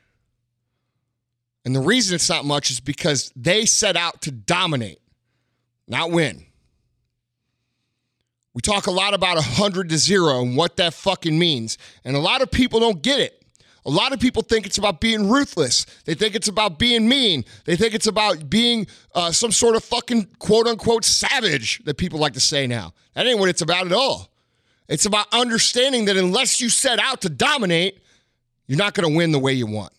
And 1.64 1.74
the 1.74 1.80
reason 1.80 2.14
it's 2.14 2.28
not 2.28 2.44
much 2.44 2.70
is 2.70 2.80
because 2.80 3.32
they 3.36 3.66
set 3.66 3.96
out 3.96 4.22
to 4.22 4.32
dominate, 4.32 5.00
not 5.86 6.10
win. 6.10 6.44
We 8.54 8.60
talk 8.60 8.86
a 8.86 8.90
lot 8.90 9.14
about 9.14 9.36
100 9.36 9.88
to 9.90 9.98
0 9.98 10.42
and 10.42 10.56
what 10.56 10.76
that 10.76 10.94
fucking 10.94 11.38
means. 11.38 11.78
And 12.04 12.16
a 12.16 12.20
lot 12.20 12.42
of 12.42 12.50
people 12.50 12.80
don't 12.80 13.00
get 13.00 13.20
it. 13.20 13.41
A 13.84 13.90
lot 13.90 14.12
of 14.12 14.20
people 14.20 14.42
think 14.42 14.64
it's 14.64 14.78
about 14.78 15.00
being 15.00 15.28
ruthless. 15.28 15.86
They 16.04 16.14
think 16.14 16.34
it's 16.34 16.48
about 16.48 16.78
being 16.78 17.08
mean. 17.08 17.44
They 17.64 17.74
think 17.74 17.94
it's 17.94 18.06
about 18.06 18.48
being 18.48 18.86
uh, 19.14 19.32
some 19.32 19.50
sort 19.50 19.74
of 19.74 19.82
fucking 19.82 20.28
quote 20.38 20.66
unquote 20.66 21.04
savage 21.04 21.82
that 21.84 21.96
people 21.96 22.20
like 22.20 22.34
to 22.34 22.40
say 22.40 22.66
now. 22.66 22.94
That 23.14 23.26
ain't 23.26 23.40
what 23.40 23.48
it's 23.48 23.62
about 23.62 23.86
at 23.86 23.92
all. 23.92 24.28
It's 24.88 25.06
about 25.06 25.26
understanding 25.32 26.04
that 26.04 26.16
unless 26.16 26.60
you 26.60 26.68
set 26.68 26.98
out 26.98 27.22
to 27.22 27.28
dominate, 27.28 27.98
you're 28.66 28.78
not 28.78 28.94
going 28.94 29.10
to 29.10 29.16
win 29.16 29.32
the 29.32 29.38
way 29.38 29.52
you 29.52 29.66
want. 29.66 29.92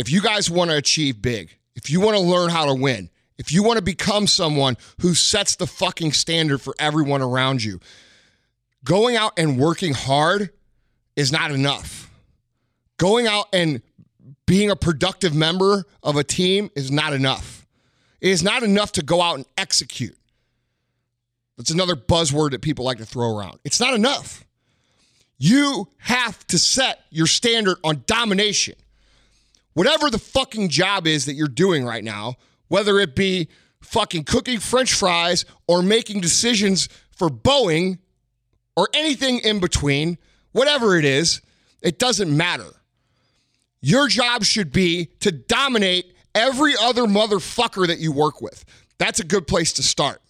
if 0.00 0.10
you 0.10 0.22
guys 0.22 0.50
want 0.50 0.70
to 0.70 0.78
achieve 0.78 1.20
big, 1.20 1.58
if 1.76 1.90
you 1.90 2.00
want 2.00 2.16
to 2.16 2.22
learn 2.22 2.48
how 2.48 2.64
to 2.64 2.72
win, 2.74 3.10
if 3.36 3.52
you 3.52 3.62
want 3.62 3.76
to 3.76 3.84
become 3.84 4.26
someone 4.26 4.78
who 5.02 5.12
sets 5.14 5.56
the 5.56 5.66
fucking 5.66 6.12
standard 6.12 6.62
for 6.62 6.74
everyone 6.78 7.20
around 7.20 7.62
you, 7.62 7.78
going 8.84 9.16
out 9.16 9.32
and 9.36 9.58
working 9.58 9.94
hard 9.94 10.50
is 11.16 11.32
not 11.32 11.50
enough. 11.50 12.10
Going 12.96 13.26
out 13.26 13.46
and 13.52 13.82
being 14.46 14.70
a 14.70 14.76
productive 14.76 15.34
member 15.34 15.84
of 16.02 16.16
a 16.16 16.24
team 16.24 16.70
is 16.74 16.90
not 16.90 17.12
enough. 17.12 17.66
It 18.20 18.30
is 18.30 18.42
not 18.42 18.62
enough 18.62 18.92
to 18.92 19.02
go 19.02 19.22
out 19.22 19.36
and 19.36 19.46
execute. 19.56 20.16
That's 21.56 21.70
another 21.70 21.96
buzzword 21.96 22.50
that 22.52 22.62
people 22.62 22.84
like 22.84 22.98
to 22.98 23.06
throw 23.06 23.36
around. 23.36 23.58
It's 23.64 23.80
not 23.80 23.94
enough. 23.94 24.44
You 25.38 25.88
have 25.98 26.46
to 26.48 26.58
set 26.58 27.00
your 27.10 27.26
standard 27.26 27.78
on 27.84 28.04
domination 28.06 28.74
whatever 29.74 30.10
the 30.10 30.18
fucking 30.18 30.68
job 30.68 31.06
is 31.06 31.26
that 31.26 31.34
you're 31.34 31.48
doing 31.48 31.84
right 31.84 32.04
now, 32.04 32.34
whether 32.68 32.98
it 32.98 33.14
be 33.14 33.48
fucking 33.82 34.24
cooking 34.24 34.58
french 34.58 34.92
fries 34.92 35.44
or 35.66 35.82
making 35.82 36.20
decisions 36.20 36.88
for 37.16 37.28
Boeing 37.28 37.98
or 38.80 38.88
anything 38.94 39.40
in 39.40 39.60
between, 39.60 40.16
whatever 40.52 40.96
it 40.96 41.04
is, 41.04 41.42
it 41.82 41.98
doesn't 41.98 42.34
matter. 42.34 42.80
Your 43.82 44.08
job 44.08 44.42
should 44.42 44.72
be 44.72 45.10
to 45.20 45.30
dominate 45.30 46.14
every 46.34 46.72
other 46.80 47.02
motherfucker 47.02 47.86
that 47.86 47.98
you 47.98 48.10
work 48.10 48.40
with. 48.40 48.64
That's 48.96 49.20
a 49.20 49.24
good 49.24 49.46
place 49.46 49.74
to 49.74 49.82
start. 49.82 50.22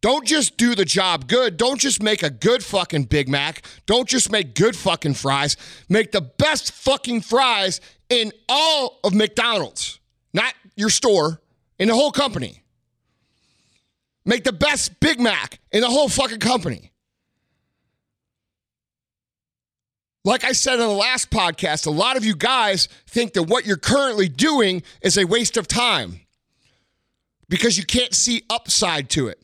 Don't 0.00 0.26
just 0.26 0.56
do 0.56 0.74
the 0.74 0.86
job 0.86 1.28
good. 1.28 1.58
Don't 1.58 1.78
just 1.78 2.02
make 2.02 2.22
a 2.22 2.30
good 2.30 2.64
fucking 2.64 3.04
Big 3.04 3.28
Mac. 3.28 3.66
Don't 3.84 4.08
just 4.08 4.32
make 4.32 4.54
good 4.54 4.74
fucking 4.74 5.12
fries. 5.12 5.58
Make 5.90 6.10
the 6.10 6.22
best 6.22 6.72
fucking 6.72 7.20
fries 7.20 7.82
in 8.08 8.32
all 8.48 8.98
of 9.04 9.12
McDonald's, 9.12 10.00
not 10.32 10.54
your 10.74 10.88
store, 10.88 11.42
in 11.78 11.88
the 11.88 11.94
whole 11.94 12.12
company. 12.12 12.62
Make 14.24 14.44
the 14.44 14.54
best 14.54 15.00
Big 15.00 15.20
Mac 15.20 15.58
in 15.70 15.82
the 15.82 15.90
whole 15.90 16.08
fucking 16.08 16.40
company. 16.40 16.90
Like 20.26 20.42
I 20.42 20.52
said 20.52 20.74
in 20.74 20.80
the 20.80 20.88
last 20.88 21.30
podcast, 21.30 21.86
a 21.86 21.90
lot 21.90 22.16
of 22.16 22.24
you 22.24 22.34
guys 22.34 22.88
think 23.06 23.34
that 23.34 23.42
what 23.42 23.66
you're 23.66 23.76
currently 23.76 24.28
doing 24.28 24.82
is 25.02 25.18
a 25.18 25.24
waste 25.26 25.58
of 25.58 25.68
time 25.68 26.20
because 27.50 27.76
you 27.76 27.84
can't 27.84 28.14
see 28.14 28.42
upside 28.48 29.10
to 29.10 29.28
it. 29.28 29.38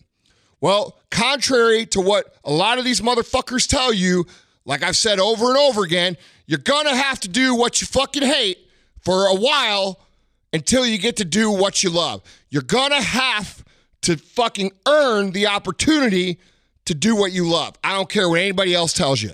Well, 0.62 0.98
contrary 1.10 1.84
to 1.86 2.00
what 2.00 2.34
a 2.44 2.52
lot 2.52 2.78
of 2.78 2.86
these 2.86 3.02
motherfuckers 3.02 3.68
tell 3.68 3.92
you, 3.92 4.26
like 4.64 4.82
I've 4.82 4.96
said 4.96 5.20
over 5.20 5.48
and 5.48 5.58
over 5.58 5.82
again, 5.84 6.16
you're 6.46 6.58
gonna 6.58 6.96
have 6.96 7.20
to 7.20 7.28
do 7.28 7.54
what 7.54 7.82
you 7.82 7.86
fucking 7.86 8.22
hate 8.22 8.58
for 9.02 9.26
a 9.26 9.34
while 9.34 10.00
until 10.52 10.86
you 10.86 10.96
get 10.96 11.16
to 11.16 11.24
do 11.26 11.50
what 11.50 11.82
you 11.82 11.90
love. 11.90 12.22
You're 12.48 12.62
gonna 12.62 13.02
have 13.02 13.62
to 14.02 14.16
fucking 14.16 14.72
earn 14.86 15.32
the 15.32 15.46
opportunity 15.46 16.40
to 16.86 16.94
do 16.94 17.14
what 17.14 17.32
you 17.32 17.46
love. 17.46 17.76
I 17.84 17.94
don't 17.94 18.08
care 18.08 18.28
what 18.30 18.40
anybody 18.40 18.74
else 18.74 18.94
tells 18.94 19.22
you. 19.22 19.32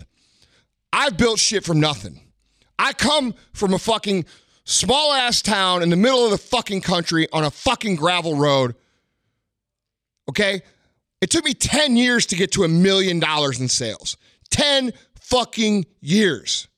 I've 0.93 1.17
built 1.17 1.39
shit 1.39 1.65
from 1.65 1.81
nothing. 1.81 2.21
I 2.79 2.93
come 2.93 3.35
from 3.53 3.75
a 3.75 3.79
fucking 3.79 4.27
small 4.65 5.13
ass 5.13 5.43
town 5.43 5.83
in 5.83 5.91
the 5.91 5.97
middle 5.97 6.25
of 6.25 6.31
the 6.31 6.39
fucking 6.39 6.81
country 6.81 7.29
on 7.33 7.45
a 7.45 7.51
fucking 7.51 7.97
gravel 7.97 8.37
road. 8.37 8.75
Okay? 10.29 10.63
It 11.21 11.31
took 11.31 11.45
me 11.45 11.55
10 11.55 11.97
years 11.97 12.27
to 12.27 12.37
get 12.37 12.53
to 12.53 12.65
a 12.65 12.69
million 12.69 13.21
dollars 13.21 13.61
in 13.61 13.69
sales. 13.69 14.17
10 14.51 14.93
fucking 15.21 15.87
years. 16.01 16.69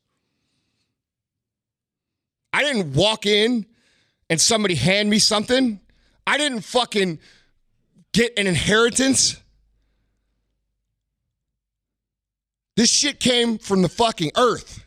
I 2.52 2.62
didn't 2.62 2.94
walk 2.94 3.26
in 3.26 3.66
and 4.30 4.40
somebody 4.40 4.74
hand 4.74 5.10
me 5.10 5.18
something. 5.18 5.80
I 6.26 6.38
didn't 6.38 6.60
fucking 6.60 7.18
get 8.12 8.38
an 8.38 8.46
inheritance. 8.46 9.36
This 12.78 12.92
shit 12.92 13.18
came 13.18 13.58
from 13.58 13.82
the 13.82 13.88
fucking 13.88 14.30
earth 14.36 14.84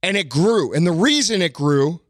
and 0.00 0.16
it 0.16 0.28
grew. 0.28 0.72
And 0.72 0.86
the 0.86 0.92
reason 0.92 1.42
it 1.42 1.52
grew 1.52 2.00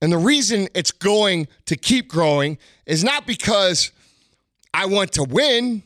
and 0.00 0.10
the 0.10 0.16
reason 0.16 0.68
it's 0.74 0.90
going 0.90 1.48
to 1.66 1.76
keep 1.76 2.08
growing 2.08 2.56
is 2.86 3.04
not 3.04 3.26
because 3.26 3.92
I 4.72 4.86
want 4.86 5.12
to 5.12 5.24
win, 5.24 5.82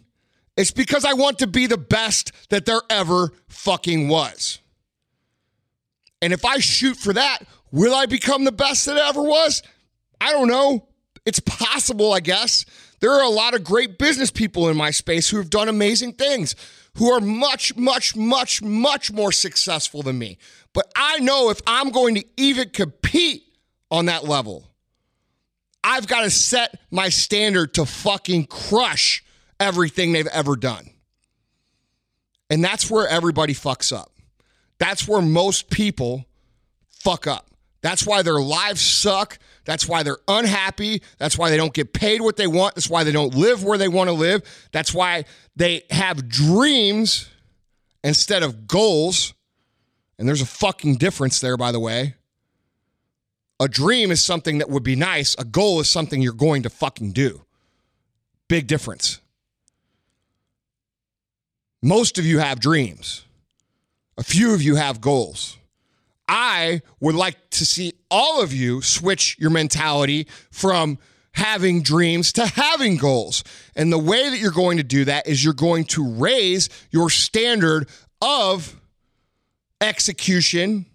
it's 0.57 0.71
because 0.71 1.05
I 1.05 1.15
want 1.15 1.41
to 1.41 1.49
be 1.49 1.67
the 1.67 1.77
best 1.77 2.31
that 2.51 2.67
there 2.67 2.83
ever 2.89 3.33
fucking 3.49 4.07
was. 4.07 4.61
And 6.23 6.33
if 6.33 6.45
I 6.45 6.59
shoot 6.59 6.97
for 6.97 7.15
that, 7.15 7.41
will 7.73 7.97
I 7.97 8.07
become 8.07 8.45
the 8.45 8.53
best 8.53 8.87
that 8.87 8.97
ever 8.97 9.23
was? 9.23 9.65
I 10.21 10.31
don't 10.31 10.47
know. 10.47 10.87
It's 11.25 11.41
possible, 11.41 12.13
I 12.13 12.21
guess. 12.21 12.65
There 13.01 13.11
are 13.11 13.25
a 13.25 13.29
lot 13.29 13.55
of 13.55 13.65
great 13.65 13.99
business 13.99 14.31
people 14.31 14.69
in 14.69 14.77
my 14.77 14.93
space 14.93 15.29
who 15.29 15.37
have 15.39 15.51
done 15.51 15.69
amazing 15.69 16.13
things, 16.13 16.55
who 16.97 17.11
are 17.11 17.21
much, 17.21 17.77
much, 17.77 18.17
much, 18.17 18.63
much 18.63 19.13
more 19.13 19.33
successful 19.33 20.03
than 20.03 20.19
me. 20.19 20.39
But 20.73 20.91
I 20.97 21.19
know 21.21 21.51
if 21.51 21.61
I'm 21.67 21.91
going 21.91 22.17
to 22.17 22.25
even 22.37 22.71
compete 22.71 23.45
on 23.91 24.07
that 24.07 24.25
level, 24.25 24.71
I've 25.85 26.07
got 26.07 26.23
to 26.23 26.31
set 26.31 26.79
my 26.91 27.09
standard 27.09 27.75
to 27.75 27.87
fucking 27.87 28.47
crush 28.47 29.25
everything 29.61 30.13
they've 30.13 30.27
ever 30.27 30.57
done. 30.57 30.91
And 32.51 32.63
that's 32.63 32.91
where 32.91 33.09
everybody 33.09 33.55
fucks 33.55 33.97
up. 33.97 34.13
That's 34.79 35.07
where 35.07 35.23
most 35.23 35.71
people 35.71 36.27
fuck 36.89 37.27
up. 37.27 37.51
That's 37.83 38.07
why 38.07 38.23
their 38.23 38.41
lives 38.41 38.81
suck. 38.81 39.39
That's 39.67 39.87
why 39.87 40.05
they're 40.05 40.19
unhappy. 40.29 41.03
That's 41.19 41.37
why 41.37 41.51
they 41.51 41.57
don't 41.57 41.75
get 41.75 41.93
paid 41.93 42.23
what 42.23 42.37
they 42.37 42.47
want. 42.47 42.77
That's 42.77 42.89
why 42.89 43.05
they 43.05 43.13
don't 43.13 43.35
live 43.35 43.63
where 43.63 43.77
they 43.77 43.89
want 43.89 44.09
to 44.09 44.15
live. 44.15 44.43
That's 44.73 44.95
why 44.95 45.25
they 45.57 45.83
have 45.91 46.29
dreams 46.29 47.29
instead 48.03 48.43
of 48.43 48.67
goals. 48.69 49.35
And 50.19 50.27
there's 50.27 50.41
a 50.41 50.47
fucking 50.47 50.97
difference 50.97 51.41
there, 51.41 51.57
by 51.57 51.73
the 51.73 51.81
way. 51.81 52.15
A 53.59 53.69
dream 53.69 54.11
is 54.11 54.25
something 54.25 54.59
that 54.59 54.71
would 54.71 54.85
be 54.85 54.97
nice, 54.97 55.35
a 55.39 55.45
goal 55.45 55.81
is 55.81 55.89
something 55.89 56.23
you're 56.23 56.33
going 56.33 56.63
to 56.63 56.71
fucking 56.71 57.13
do. 57.13 57.43
Big 58.49 58.67
difference. 58.67 59.21
Most 61.83 62.19
of 62.19 62.27
you 62.27 62.39
have 62.39 62.61
dreams, 62.61 63.25
a 64.17 64.23
few 64.23 64.55
of 64.55 64.63
you 64.63 64.77
have 64.77 65.01
goals. 65.01 65.57
I 66.29 66.83
would 67.01 67.15
like 67.15 67.51
to 67.51 67.67
see 67.67 67.93
all 68.11 68.43
of 68.43 68.53
you 68.53 68.83
switch 68.83 69.37
your 69.39 69.51
mentality 69.51 70.27
from 70.51 70.99
having 71.33 71.83
dreams 71.83 72.33
to 72.33 72.47
having 72.47 72.97
goals. 72.97 73.45
And 73.75 73.93
the 73.93 73.99
way 73.99 74.31
that 74.31 74.39
you're 74.39 74.51
going 74.51 74.79
to 74.79 74.83
do 74.83 75.05
that 75.05 75.29
is 75.29 75.45
you're 75.45 75.55
going 75.55 75.85
to 75.87 76.09
raise 76.09 76.69
your 76.91 77.11
standard 77.11 77.89
of 78.21 78.81
execution 79.81 80.87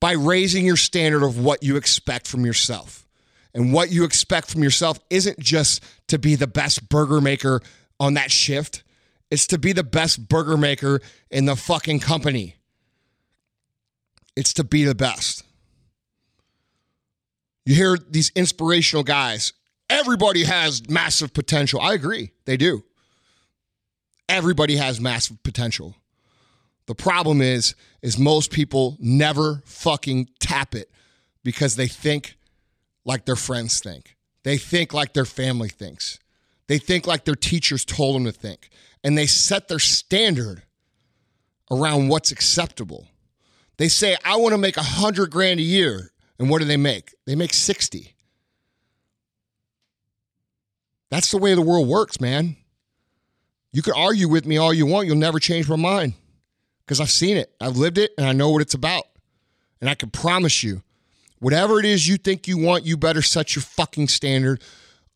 by 0.00 0.12
raising 0.12 0.66
your 0.66 0.76
standard 0.76 1.22
of 1.22 1.38
what 1.38 1.62
you 1.62 1.76
expect 1.76 2.28
from 2.28 2.44
yourself. 2.44 3.06
And 3.54 3.72
what 3.72 3.90
you 3.90 4.04
expect 4.04 4.50
from 4.50 4.62
yourself 4.62 4.98
isn't 5.08 5.38
just 5.38 5.82
to 6.08 6.18
be 6.18 6.34
the 6.34 6.46
best 6.46 6.88
burger 6.88 7.20
maker 7.20 7.60
on 8.00 8.14
that 8.14 8.30
shift, 8.30 8.82
it's 9.30 9.46
to 9.46 9.58
be 9.58 9.72
the 9.72 9.84
best 9.84 10.28
burger 10.28 10.56
maker 10.56 11.00
in 11.30 11.46
the 11.46 11.56
fucking 11.56 12.00
company. 12.00 12.56
It's 14.36 14.52
to 14.54 14.64
be 14.64 14.84
the 14.84 14.94
best. 14.94 15.44
You 17.64 17.74
hear 17.74 17.98
these 18.10 18.30
inspirational 18.34 19.04
guys. 19.04 19.52
Everybody 19.88 20.44
has 20.44 20.88
massive 20.88 21.32
potential. 21.32 21.80
I 21.80 21.94
agree. 21.94 22.32
They 22.44 22.56
do. 22.56 22.84
Everybody 24.28 24.76
has 24.76 25.00
massive 25.00 25.42
potential. 25.42 25.94
The 26.86 26.94
problem 26.94 27.40
is 27.40 27.74
is 28.02 28.18
most 28.18 28.50
people 28.50 28.96
never 29.00 29.62
fucking 29.64 30.28
tap 30.38 30.74
it 30.74 30.90
because 31.42 31.76
they 31.76 31.86
think 31.86 32.36
like 33.04 33.24
their 33.24 33.36
friends 33.36 33.80
think. 33.80 34.16
They 34.42 34.58
think 34.58 34.92
like 34.92 35.14
their 35.14 35.24
family 35.24 35.68
thinks. 35.70 36.18
They 36.66 36.78
think 36.78 37.06
like 37.06 37.24
their 37.24 37.34
teachers 37.34 37.84
told 37.84 38.16
them 38.16 38.24
to 38.24 38.32
think. 38.32 38.70
And 39.02 39.16
they 39.16 39.26
set 39.26 39.68
their 39.68 39.78
standard 39.78 40.62
around 41.70 42.08
what's 42.08 42.30
acceptable. 42.30 43.08
They 43.76 43.88
say, 43.88 44.16
I 44.24 44.36
want 44.36 44.52
to 44.52 44.58
make 44.58 44.76
a 44.76 44.82
hundred 44.82 45.30
grand 45.30 45.60
a 45.60 45.64
year. 45.64 46.12
And 46.38 46.50
what 46.50 46.60
do 46.60 46.64
they 46.64 46.76
make? 46.76 47.14
They 47.26 47.34
make 47.34 47.52
60. 47.52 48.14
That's 51.10 51.30
the 51.30 51.38
way 51.38 51.54
the 51.54 51.62
world 51.62 51.88
works, 51.88 52.20
man. 52.20 52.56
You 53.72 53.82
can 53.82 53.94
argue 53.96 54.28
with 54.28 54.46
me 54.46 54.56
all 54.56 54.72
you 54.72 54.86
want, 54.86 55.06
you'll 55.06 55.16
never 55.16 55.38
change 55.38 55.68
my 55.68 55.76
mind 55.76 56.14
because 56.84 57.00
I've 57.00 57.10
seen 57.10 57.36
it, 57.36 57.52
I've 57.60 57.76
lived 57.76 57.98
it, 57.98 58.12
and 58.16 58.26
I 58.26 58.32
know 58.32 58.50
what 58.50 58.62
it's 58.62 58.74
about. 58.74 59.04
And 59.80 59.90
I 59.90 59.94
can 59.94 60.10
promise 60.10 60.62
you, 60.62 60.82
whatever 61.40 61.80
it 61.80 61.86
is 61.86 62.06
you 62.06 62.16
think 62.16 62.46
you 62.46 62.58
want, 62.58 62.84
you 62.84 62.96
better 62.96 63.22
set 63.22 63.54
your 63.54 63.62
fucking 63.62 64.08
standard 64.08 64.62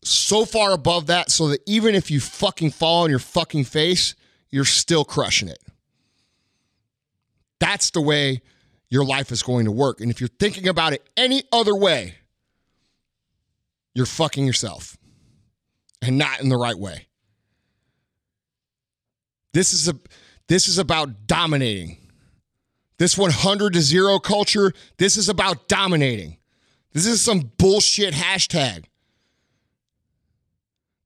so 0.03 0.45
far 0.45 0.73
above 0.73 1.07
that 1.07 1.31
so 1.31 1.49
that 1.49 1.61
even 1.65 1.95
if 1.95 2.09
you 2.11 2.19
fucking 2.19 2.71
fall 2.71 3.03
on 3.03 3.09
your 3.09 3.19
fucking 3.19 3.65
face, 3.65 4.15
you're 4.49 4.65
still 4.65 5.05
crushing 5.05 5.47
it. 5.47 5.59
That's 7.59 7.91
the 7.91 8.01
way 8.01 8.41
your 8.89 9.05
life 9.05 9.31
is 9.31 9.43
going 9.43 9.65
to 9.65 9.71
work. 9.71 10.01
And 10.01 10.09
if 10.09 10.19
you're 10.19 10.29
thinking 10.39 10.67
about 10.67 10.93
it 10.93 11.07
any 11.15 11.43
other 11.51 11.75
way, 11.75 12.15
you're 13.93 14.05
fucking 14.05 14.45
yourself 14.45 14.97
and 16.01 16.17
not 16.17 16.41
in 16.41 16.49
the 16.49 16.57
right 16.57 16.77
way. 16.77 17.07
This 19.53 19.73
is 19.73 19.87
a 19.87 19.95
this 20.47 20.67
is 20.67 20.77
about 20.77 21.27
dominating. 21.27 21.97
This 22.97 23.17
100 23.17 23.73
to 23.73 23.81
0 23.81 24.19
culture, 24.19 24.73
this 24.97 25.15
is 25.15 25.29
about 25.29 25.67
dominating. 25.67 26.37
This 26.91 27.05
is 27.05 27.21
some 27.21 27.51
bullshit 27.57 28.13
hashtag. 28.13 28.85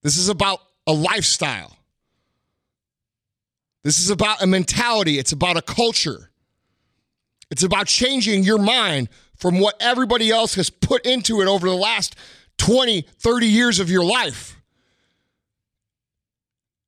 This 0.02 0.18
is 0.18 0.28
about 0.28 0.60
a 0.88 0.94
lifestyle. 0.94 1.78
This 3.84 4.00
is 4.00 4.10
about 4.10 4.42
a 4.42 4.48
mentality. 4.48 5.20
It's 5.20 5.34
about 5.34 5.58
a 5.58 5.62
culture. 5.62 6.32
It's 7.54 7.62
about 7.62 7.86
changing 7.86 8.44
your 8.44 8.58
mind 8.58 9.10
from 9.38 9.60
what 9.60 9.76
everybody 9.80 10.32
else 10.32 10.56
has 10.56 10.72
put 10.72 11.06
into 11.06 11.40
it 11.40 11.48
over 11.48 11.70
the 11.70 11.76
last 11.76 12.16
20, 12.58 13.04
30 13.20 13.46
years 13.46 13.80
of 13.80 13.92
your 13.92 14.04
life 14.04 14.60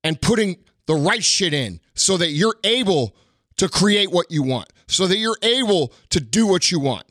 and 0.03 0.19
putting 0.19 0.57
the 0.87 0.95
right 0.95 1.23
shit 1.23 1.53
in 1.53 1.79
so 1.93 2.17
that 2.17 2.31
you're 2.31 2.55
able 2.63 3.15
to 3.57 3.69
create 3.69 4.09
what 4.09 4.31
you 4.31 4.41
want, 4.41 4.73
so 4.87 5.05
that 5.05 5.17
you're 5.17 5.37
able 5.43 5.93
to 6.09 6.19
do 6.19 6.47
what 6.47 6.71
you 6.71 6.79
want. 6.79 7.05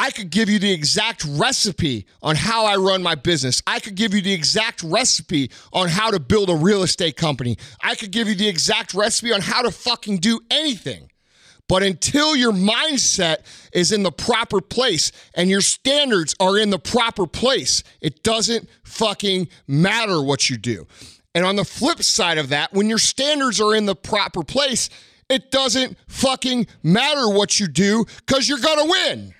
I 0.00 0.10
could 0.10 0.30
give 0.30 0.48
you 0.48 0.58
the 0.58 0.72
exact 0.72 1.26
recipe 1.26 2.06
on 2.22 2.34
how 2.34 2.64
I 2.64 2.76
run 2.76 3.02
my 3.02 3.14
business. 3.14 3.60
I 3.66 3.80
could 3.80 3.96
give 3.96 4.14
you 4.14 4.22
the 4.22 4.32
exact 4.32 4.82
recipe 4.82 5.50
on 5.74 5.88
how 5.88 6.10
to 6.10 6.18
build 6.18 6.48
a 6.48 6.54
real 6.54 6.82
estate 6.82 7.18
company. 7.18 7.58
I 7.82 7.94
could 7.94 8.10
give 8.10 8.26
you 8.26 8.34
the 8.34 8.48
exact 8.48 8.94
recipe 8.94 9.30
on 9.30 9.42
how 9.42 9.60
to 9.60 9.70
fucking 9.70 10.16
do 10.16 10.40
anything. 10.50 11.10
But 11.68 11.82
until 11.82 12.34
your 12.34 12.52
mindset 12.52 13.40
is 13.74 13.92
in 13.92 14.02
the 14.02 14.10
proper 14.10 14.62
place 14.62 15.12
and 15.34 15.50
your 15.50 15.60
standards 15.60 16.34
are 16.40 16.56
in 16.56 16.70
the 16.70 16.78
proper 16.78 17.26
place, 17.26 17.82
it 18.00 18.22
doesn't 18.22 18.70
fucking 18.84 19.48
matter 19.68 20.22
what 20.22 20.48
you 20.48 20.56
do. 20.56 20.86
And 21.34 21.44
on 21.44 21.56
the 21.56 21.64
flip 21.66 22.02
side 22.02 22.38
of 22.38 22.48
that, 22.48 22.72
when 22.72 22.88
your 22.88 22.96
standards 22.96 23.60
are 23.60 23.74
in 23.74 23.84
the 23.84 23.96
proper 23.96 24.44
place, 24.44 24.88
it 25.28 25.50
doesn't 25.50 25.98
fucking 26.08 26.68
matter 26.82 27.28
what 27.28 27.60
you 27.60 27.68
do 27.68 28.06
because 28.24 28.48
you're 28.48 28.58
to 28.58 28.86
win. 28.88 29.34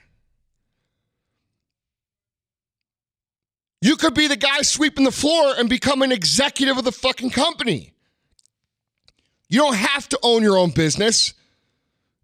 You 3.80 3.96
could 3.96 4.14
be 4.14 4.26
the 4.26 4.36
guy 4.36 4.62
sweeping 4.62 5.04
the 5.04 5.12
floor 5.12 5.54
and 5.56 5.68
become 5.68 6.02
an 6.02 6.12
executive 6.12 6.76
of 6.76 6.84
the 6.84 6.92
fucking 6.92 7.30
company. 7.30 7.94
You 9.48 9.60
don't 9.60 9.74
have 9.74 10.08
to 10.10 10.18
own 10.22 10.42
your 10.42 10.58
own 10.58 10.70
business. 10.70 11.34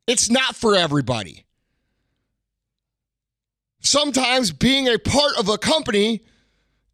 It's 0.06 0.30
not 0.30 0.54
for 0.54 0.76
everybody. 0.76 1.44
Sometimes 3.80 4.52
being 4.52 4.88
a 4.88 4.98
part 4.98 5.38
of 5.38 5.48
a 5.48 5.58
company 5.58 6.22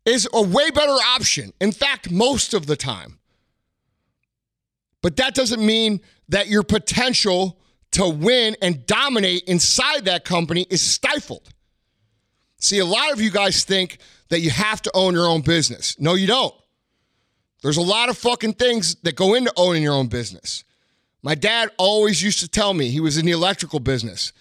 is 0.05 0.29
a 0.33 0.43
way 0.43 0.71
better 0.71 0.93
option. 0.93 1.53
In 1.61 1.73
fact, 1.73 2.11
most 2.11 2.55
of 2.55 2.67
the 2.67 2.77
time. 2.77 3.19
But 5.03 5.17
that 5.17 5.35
doesn't 5.35 5.65
mean 5.65 6.01
that 6.29 6.49
your 6.49 6.63
potential 6.63 7.59
to 7.93 8.09
win 8.09 8.57
and 8.63 8.87
dominate 8.87 9.45
inside 9.45 10.05
that 10.05 10.25
company 10.25 10.67
is 10.71 10.81
stifled. 10.81 11.49
See, 12.63 12.79
a 12.79 12.87
lot 12.87 13.13
of 13.13 13.21
you 13.21 13.33
guys 13.33 13.65
think 13.65 13.99
that 14.29 14.39
you 14.39 14.51
have 14.51 14.81
to 14.83 14.91
own 14.95 15.15
your 15.15 15.27
own 15.27 15.41
business. 15.41 15.99
No, 15.99 16.15
you 16.15 16.29
don't. 16.29 16.55
There's 17.61 17.77
a 17.77 17.83
lot 17.83 18.09
of 18.09 18.17
fucking 18.17 18.53
things 18.53 18.95
that 19.03 19.17
go 19.17 19.35
into 19.35 19.53
owning 19.57 19.83
your 19.83 19.95
own 19.95 20.07
business. 20.07 20.63
My 21.25 21.35
dad 21.35 21.71
always 21.77 22.23
used 22.23 22.39
to 22.39 22.49
tell 22.49 22.73
me 22.73 22.89
he 22.89 23.01
was 23.01 23.19
in 23.19 23.27
the 23.27 23.33
electrical 23.33 23.81
business. 23.81 24.33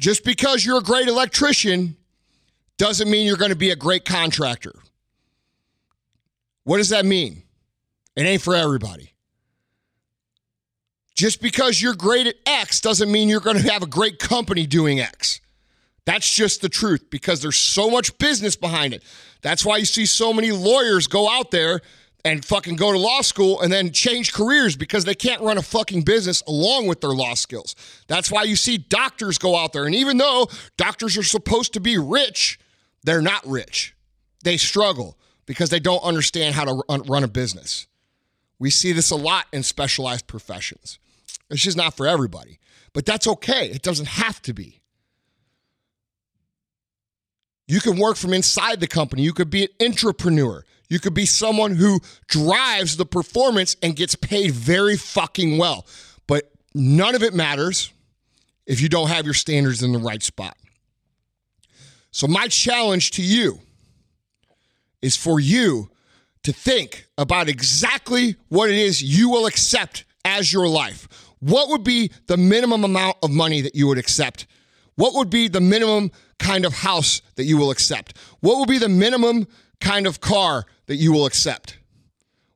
Just 0.00 0.24
because 0.24 0.64
you're 0.64 0.78
a 0.78 0.82
great 0.82 1.06
electrician 1.06 1.98
doesn't 2.78 3.10
mean 3.10 3.26
you're 3.26 3.36
going 3.36 3.50
to 3.50 3.56
be 3.56 3.70
a 3.70 3.76
great 3.76 4.06
contractor. 4.06 4.72
What 6.64 6.78
does 6.78 6.88
that 6.88 7.04
mean? 7.04 7.42
It 8.16 8.22
ain't 8.22 8.40
for 8.40 8.54
everybody. 8.54 9.12
Just 11.14 11.42
because 11.42 11.82
you're 11.82 11.94
great 11.94 12.26
at 12.26 12.36
X 12.46 12.80
doesn't 12.80 13.12
mean 13.12 13.28
you're 13.28 13.40
going 13.40 13.58
to 13.58 13.70
have 13.70 13.82
a 13.82 13.86
great 13.86 14.18
company 14.18 14.66
doing 14.66 14.98
X. 14.98 15.42
That's 16.08 16.34
just 16.34 16.62
the 16.62 16.70
truth 16.70 17.10
because 17.10 17.42
there's 17.42 17.58
so 17.58 17.90
much 17.90 18.16
business 18.16 18.56
behind 18.56 18.94
it. 18.94 19.02
That's 19.42 19.62
why 19.62 19.76
you 19.76 19.84
see 19.84 20.06
so 20.06 20.32
many 20.32 20.52
lawyers 20.52 21.06
go 21.06 21.28
out 21.28 21.50
there 21.50 21.82
and 22.24 22.42
fucking 22.42 22.76
go 22.76 22.92
to 22.92 22.98
law 22.98 23.20
school 23.20 23.60
and 23.60 23.70
then 23.70 23.92
change 23.92 24.32
careers 24.32 24.74
because 24.74 25.04
they 25.04 25.14
can't 25.14 25.42
run 25.42 25.58
a 25.58 25.62
fucking 25.62 26.04
business 26.04 26.42
along 26.48 26.86
with 26.86 27.02
their 27.02 27.10
law 27.10 27.34
skills. 27.34 27.76
That's 28.06 28.32
why 28.32 28.44
you 28.44 28.56
see 28.56 28.78
doctors 28.78 29.36
go 29.36 29.54
out 29.54 29.74
there. 29.74 29.84
And 29.84 29.94
even 29.94 30.16
though 30.16 30.48
doctors 30.78 31.18
are 31.18 31.22
supposed 31.22 31.74
to 31.74 31.80
be 31.80 31.98
rich, 31.98 32.58
they're 33.04 33.20
not 33.20 33.46
rich. 33.46 33.94
They 34.44 34.56
struggle 34.56 35.18
because 35.44 35.68
they 35.68 35.78
don't 35.78 36.02
understand 36.02 36.54
how 36.54 36.64
to 36.64 36.82
run 37.06 37.22
a 37.22 37.28
business. 37.28 37.86
We 38.58 38.70
see 38.70 38.92
this 38.92 39.10
a 39.10 39.16
lot 39.16 39.44
in 39.52 39.62
specialized 39.62 40.26
professions. 40.26 40.98
It's 41.50 41.60
just 41.60 41.76
not 41.76 41.98
for 41.98 42.06
everybody, 42.06 42.60
but 42.94 43.04
that's 43.04 43.26
okay. 43.26 43.68
It 43.68 43.82
doesn't 43.82 44.08
have 44.08 44.40
to 44.40 44.54
be. 44.54 44.80
You 47.68 47.80
can 47.80 47.98
work 47.98 48.16
from 48.16 48.32
inside 48.32 48.80
the 48.80 48.86
company. 48.86 49.22
You 49.22 49.34
could 49.34 49.50
be 49.50 49.64
an 49.64 49.86
entrepreneur. 49.86 50.64
You 50.88 50.98
could 50.98 51.12
be 51.12 51.26
someone 51.26 51.76
who 51.76 52.00
drives 52.26 52.96
the 52.96 53.04
performance 53.04 53.76
and 53.82 53.94
gets 53.94 54.16
paid 54.16 54.52
very 54.52 54.96
fucking 54.96 55.58
well. 55.58 55.86
But 56.26 56.50
none 56.74 57.14
of 57.14 57.22
it 57.22 57.34
matters 57.34 57.92
if 58.66 58.80
you 58.80 58.88
don't 58.88 59.08
have 59.08 59.26
your 59.26 59.34
standards 59.34 59.82
in 59.82 59.92
the 59.92 59.98
right 59.98 60.22
spot. 60.22 60.56
So, 62.10 62.26
my 62.26 62.48
challenge 62.48 63.12
to 63.12 63.22
you 63.22 63.60
is 65.02 65.14
for 65.14 65.38
you 65.38 65.90
to 66.42 66.52
think 66.52 67.06
about 67.18 67.48
exactly 67.48 68.36
what 68.48 68.70
it 68.70 68.76
is 68.76 69.02
you 69.02 69.28
will 69.28 69.44
accept 69.44 70.04
as 70.24 70.52
your 70.52 70.66
life. 70.66 71.06
What 71.40 71.68
would 71.68 71.84
be 71.84 72.10
the 72.26 72.36
minimum 72.36 72.84
amount 72.84 73.18
of 73.22 73.30
money 73.30 73.60
that 73.60 73.74
you 73.74 73.86
would 73.88 73.98
accept? 73.98 74.46
What 74.96 75.14
would 75.14 75.30
be 75.30 75.48
the 75.48 75.60
minimum 75.60 76.10
kind 76.38 76.64
of 76.64 76.72
house 76.72 77.22
that 77.36 77.44
you 77.44 77.56
will 77.56 77.70
accept? 77.70 78.16
What 78.40 78.56
will 78.56 78.66
be 78.66 78.78
the 78.78 78.88
minimum 78.88 79.46
kind 79.80 80.06
of 80.06 80.20
car 80.20 80.64
that 80.86 80.96
you 80.96 81.12
will 81.12 81.26
accept? 81.26 81.78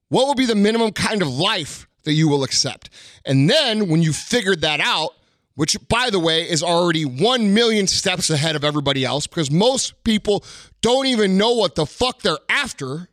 What 0.09 0.27
will 0.27 0.35
be 0.35 0.47
the 0.47 0.55
minimum 0.55 0.93
kind 0.93 1.23
of 1.23 1.29
life 1.29 1.87
that 2.05 2.13
you 2.13 2.29
will 2.29 2.45
accept? 2.45 2.91
And 3.25 3.49
then 3.49 3.89
when 3.89 4.03
you 4.03 4.13
figured 4.13 4.61
that 4.63 4.81
out, 4.81 5.13
which 5.55 5.77
by 5.89 6.11
the 6.11 6.19
way 6.19 6.49
is 6.49 6.63
already 6.63 7.05
1 7.05 7.55
million 7.55 7.87
steps 7.87 8.31
ahead 8.31 8.57
of 8.57 8.65
everybody 8.65 9.05
else 9.05 9.27
because 9.27 9.51
most 9.51 10.03
people 10.05 10.45
don't 10.81 11.07
even 11.07 11.37
know 11.37 11.53
what 11.53 11.75
the 11.75 11.87
fuck 11.87 12.23
they're 12.23 12.39
after, 12.49 13.09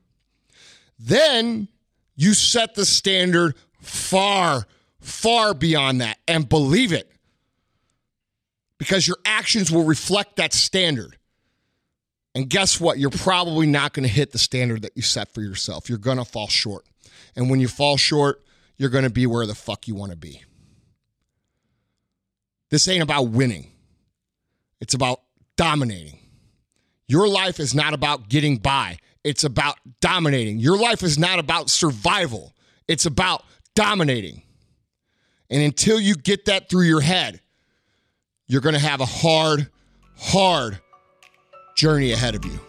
then 0.97 1.67
you 2.15 2.33
set 2.33 2.75
the 2.75 2.85
standard 2.85 3.55
far, 3.81 4.67
far 4.99 5.53
beyond 5.53 6.01
that 6.01 6.17
and 6.27 6.47
believe 6.47 6.91
it 6.91 7.11
because 8.79 9.07
your 9.07 9.17
actions 9.25 9.69
will 9.69 9.83
reflect 9.83 10.37
that 10.37 10.53
standard. 10.53 11.17
And 12.33 12.49
guess 12.49 12.79
what? 12.79 12.97
You're 12.97 13.09
probably 13.11 13.67
not 13.67 13.93
going 13.93 14.07
to 14.07 14.13
hit 14.13 14.31
the 14.31 14.39
standard 14.39 14.81
that 14.81 14.93
you 14.95 15.03
set 15.03 15.31
for 15.33 15.41
yourself. 15.41 15.89
You're 15.89 15.97
going 15.99 16.17
to 16.17 16.25
fall 16.25 16.47
short. 16.47 16.85
And 17.35 17.49
when 17.49 17.59
you 17.59 17.67
fall 17.67 17.97
short, 17.97 18.41
you're 18.77 18.89
going 18.89 19.03
to 19.03 19.09
be 19.09 19.27
where 19.27 19.45
the 19.45 19.53
fuck 19.53 19.87
you 19.87 19.93
want 19.93 20.11
to 20.11 20.17
be. 20.17 20.41
This 22.71 22.87
ain't 22.87 23.03
about 23.03 23.29
winning, 23.29 23.71
it's 24.79 24.93
about 24.93 25.21
dominating. 25.55 26.17
Your 27.07 27.27
life 27.27 27.59
is 27.59 27.73
not 27.73 27.95
about 27.95 28.29
getting 28.29 28.57
by, 28.57 28.99
it's 29.23 29.43
about 29.43 29.77
dominating. 29.99 30.59
Your 30.59 30.77
life 30.77 31.01
is 31.01 31.17
not 31.17 31.39
about 31.39 31.69
survival, 31.69 32.55
it's 32.87 33.05
about 33.05 33.43
dominating. 33.75 34.43
And 35.49 35.63
until 35.63 35.99
you 35.99 36.13
get 36.13 36.45
that 36.45 36.69
through 36.69 36.85
your 36.85 37.01
head, 37.01 37.41
you're 38.49 38.61
going 38.61 38.73
to 38.73 38.81
have 38.81 38.99
a 38.99 39.05
hard, 39.05 39.69
hard 40.17 40.79
journey 41.75 42.11
ahead 42.11 42.35
of 42.35 42.43
you. 42.43 42.59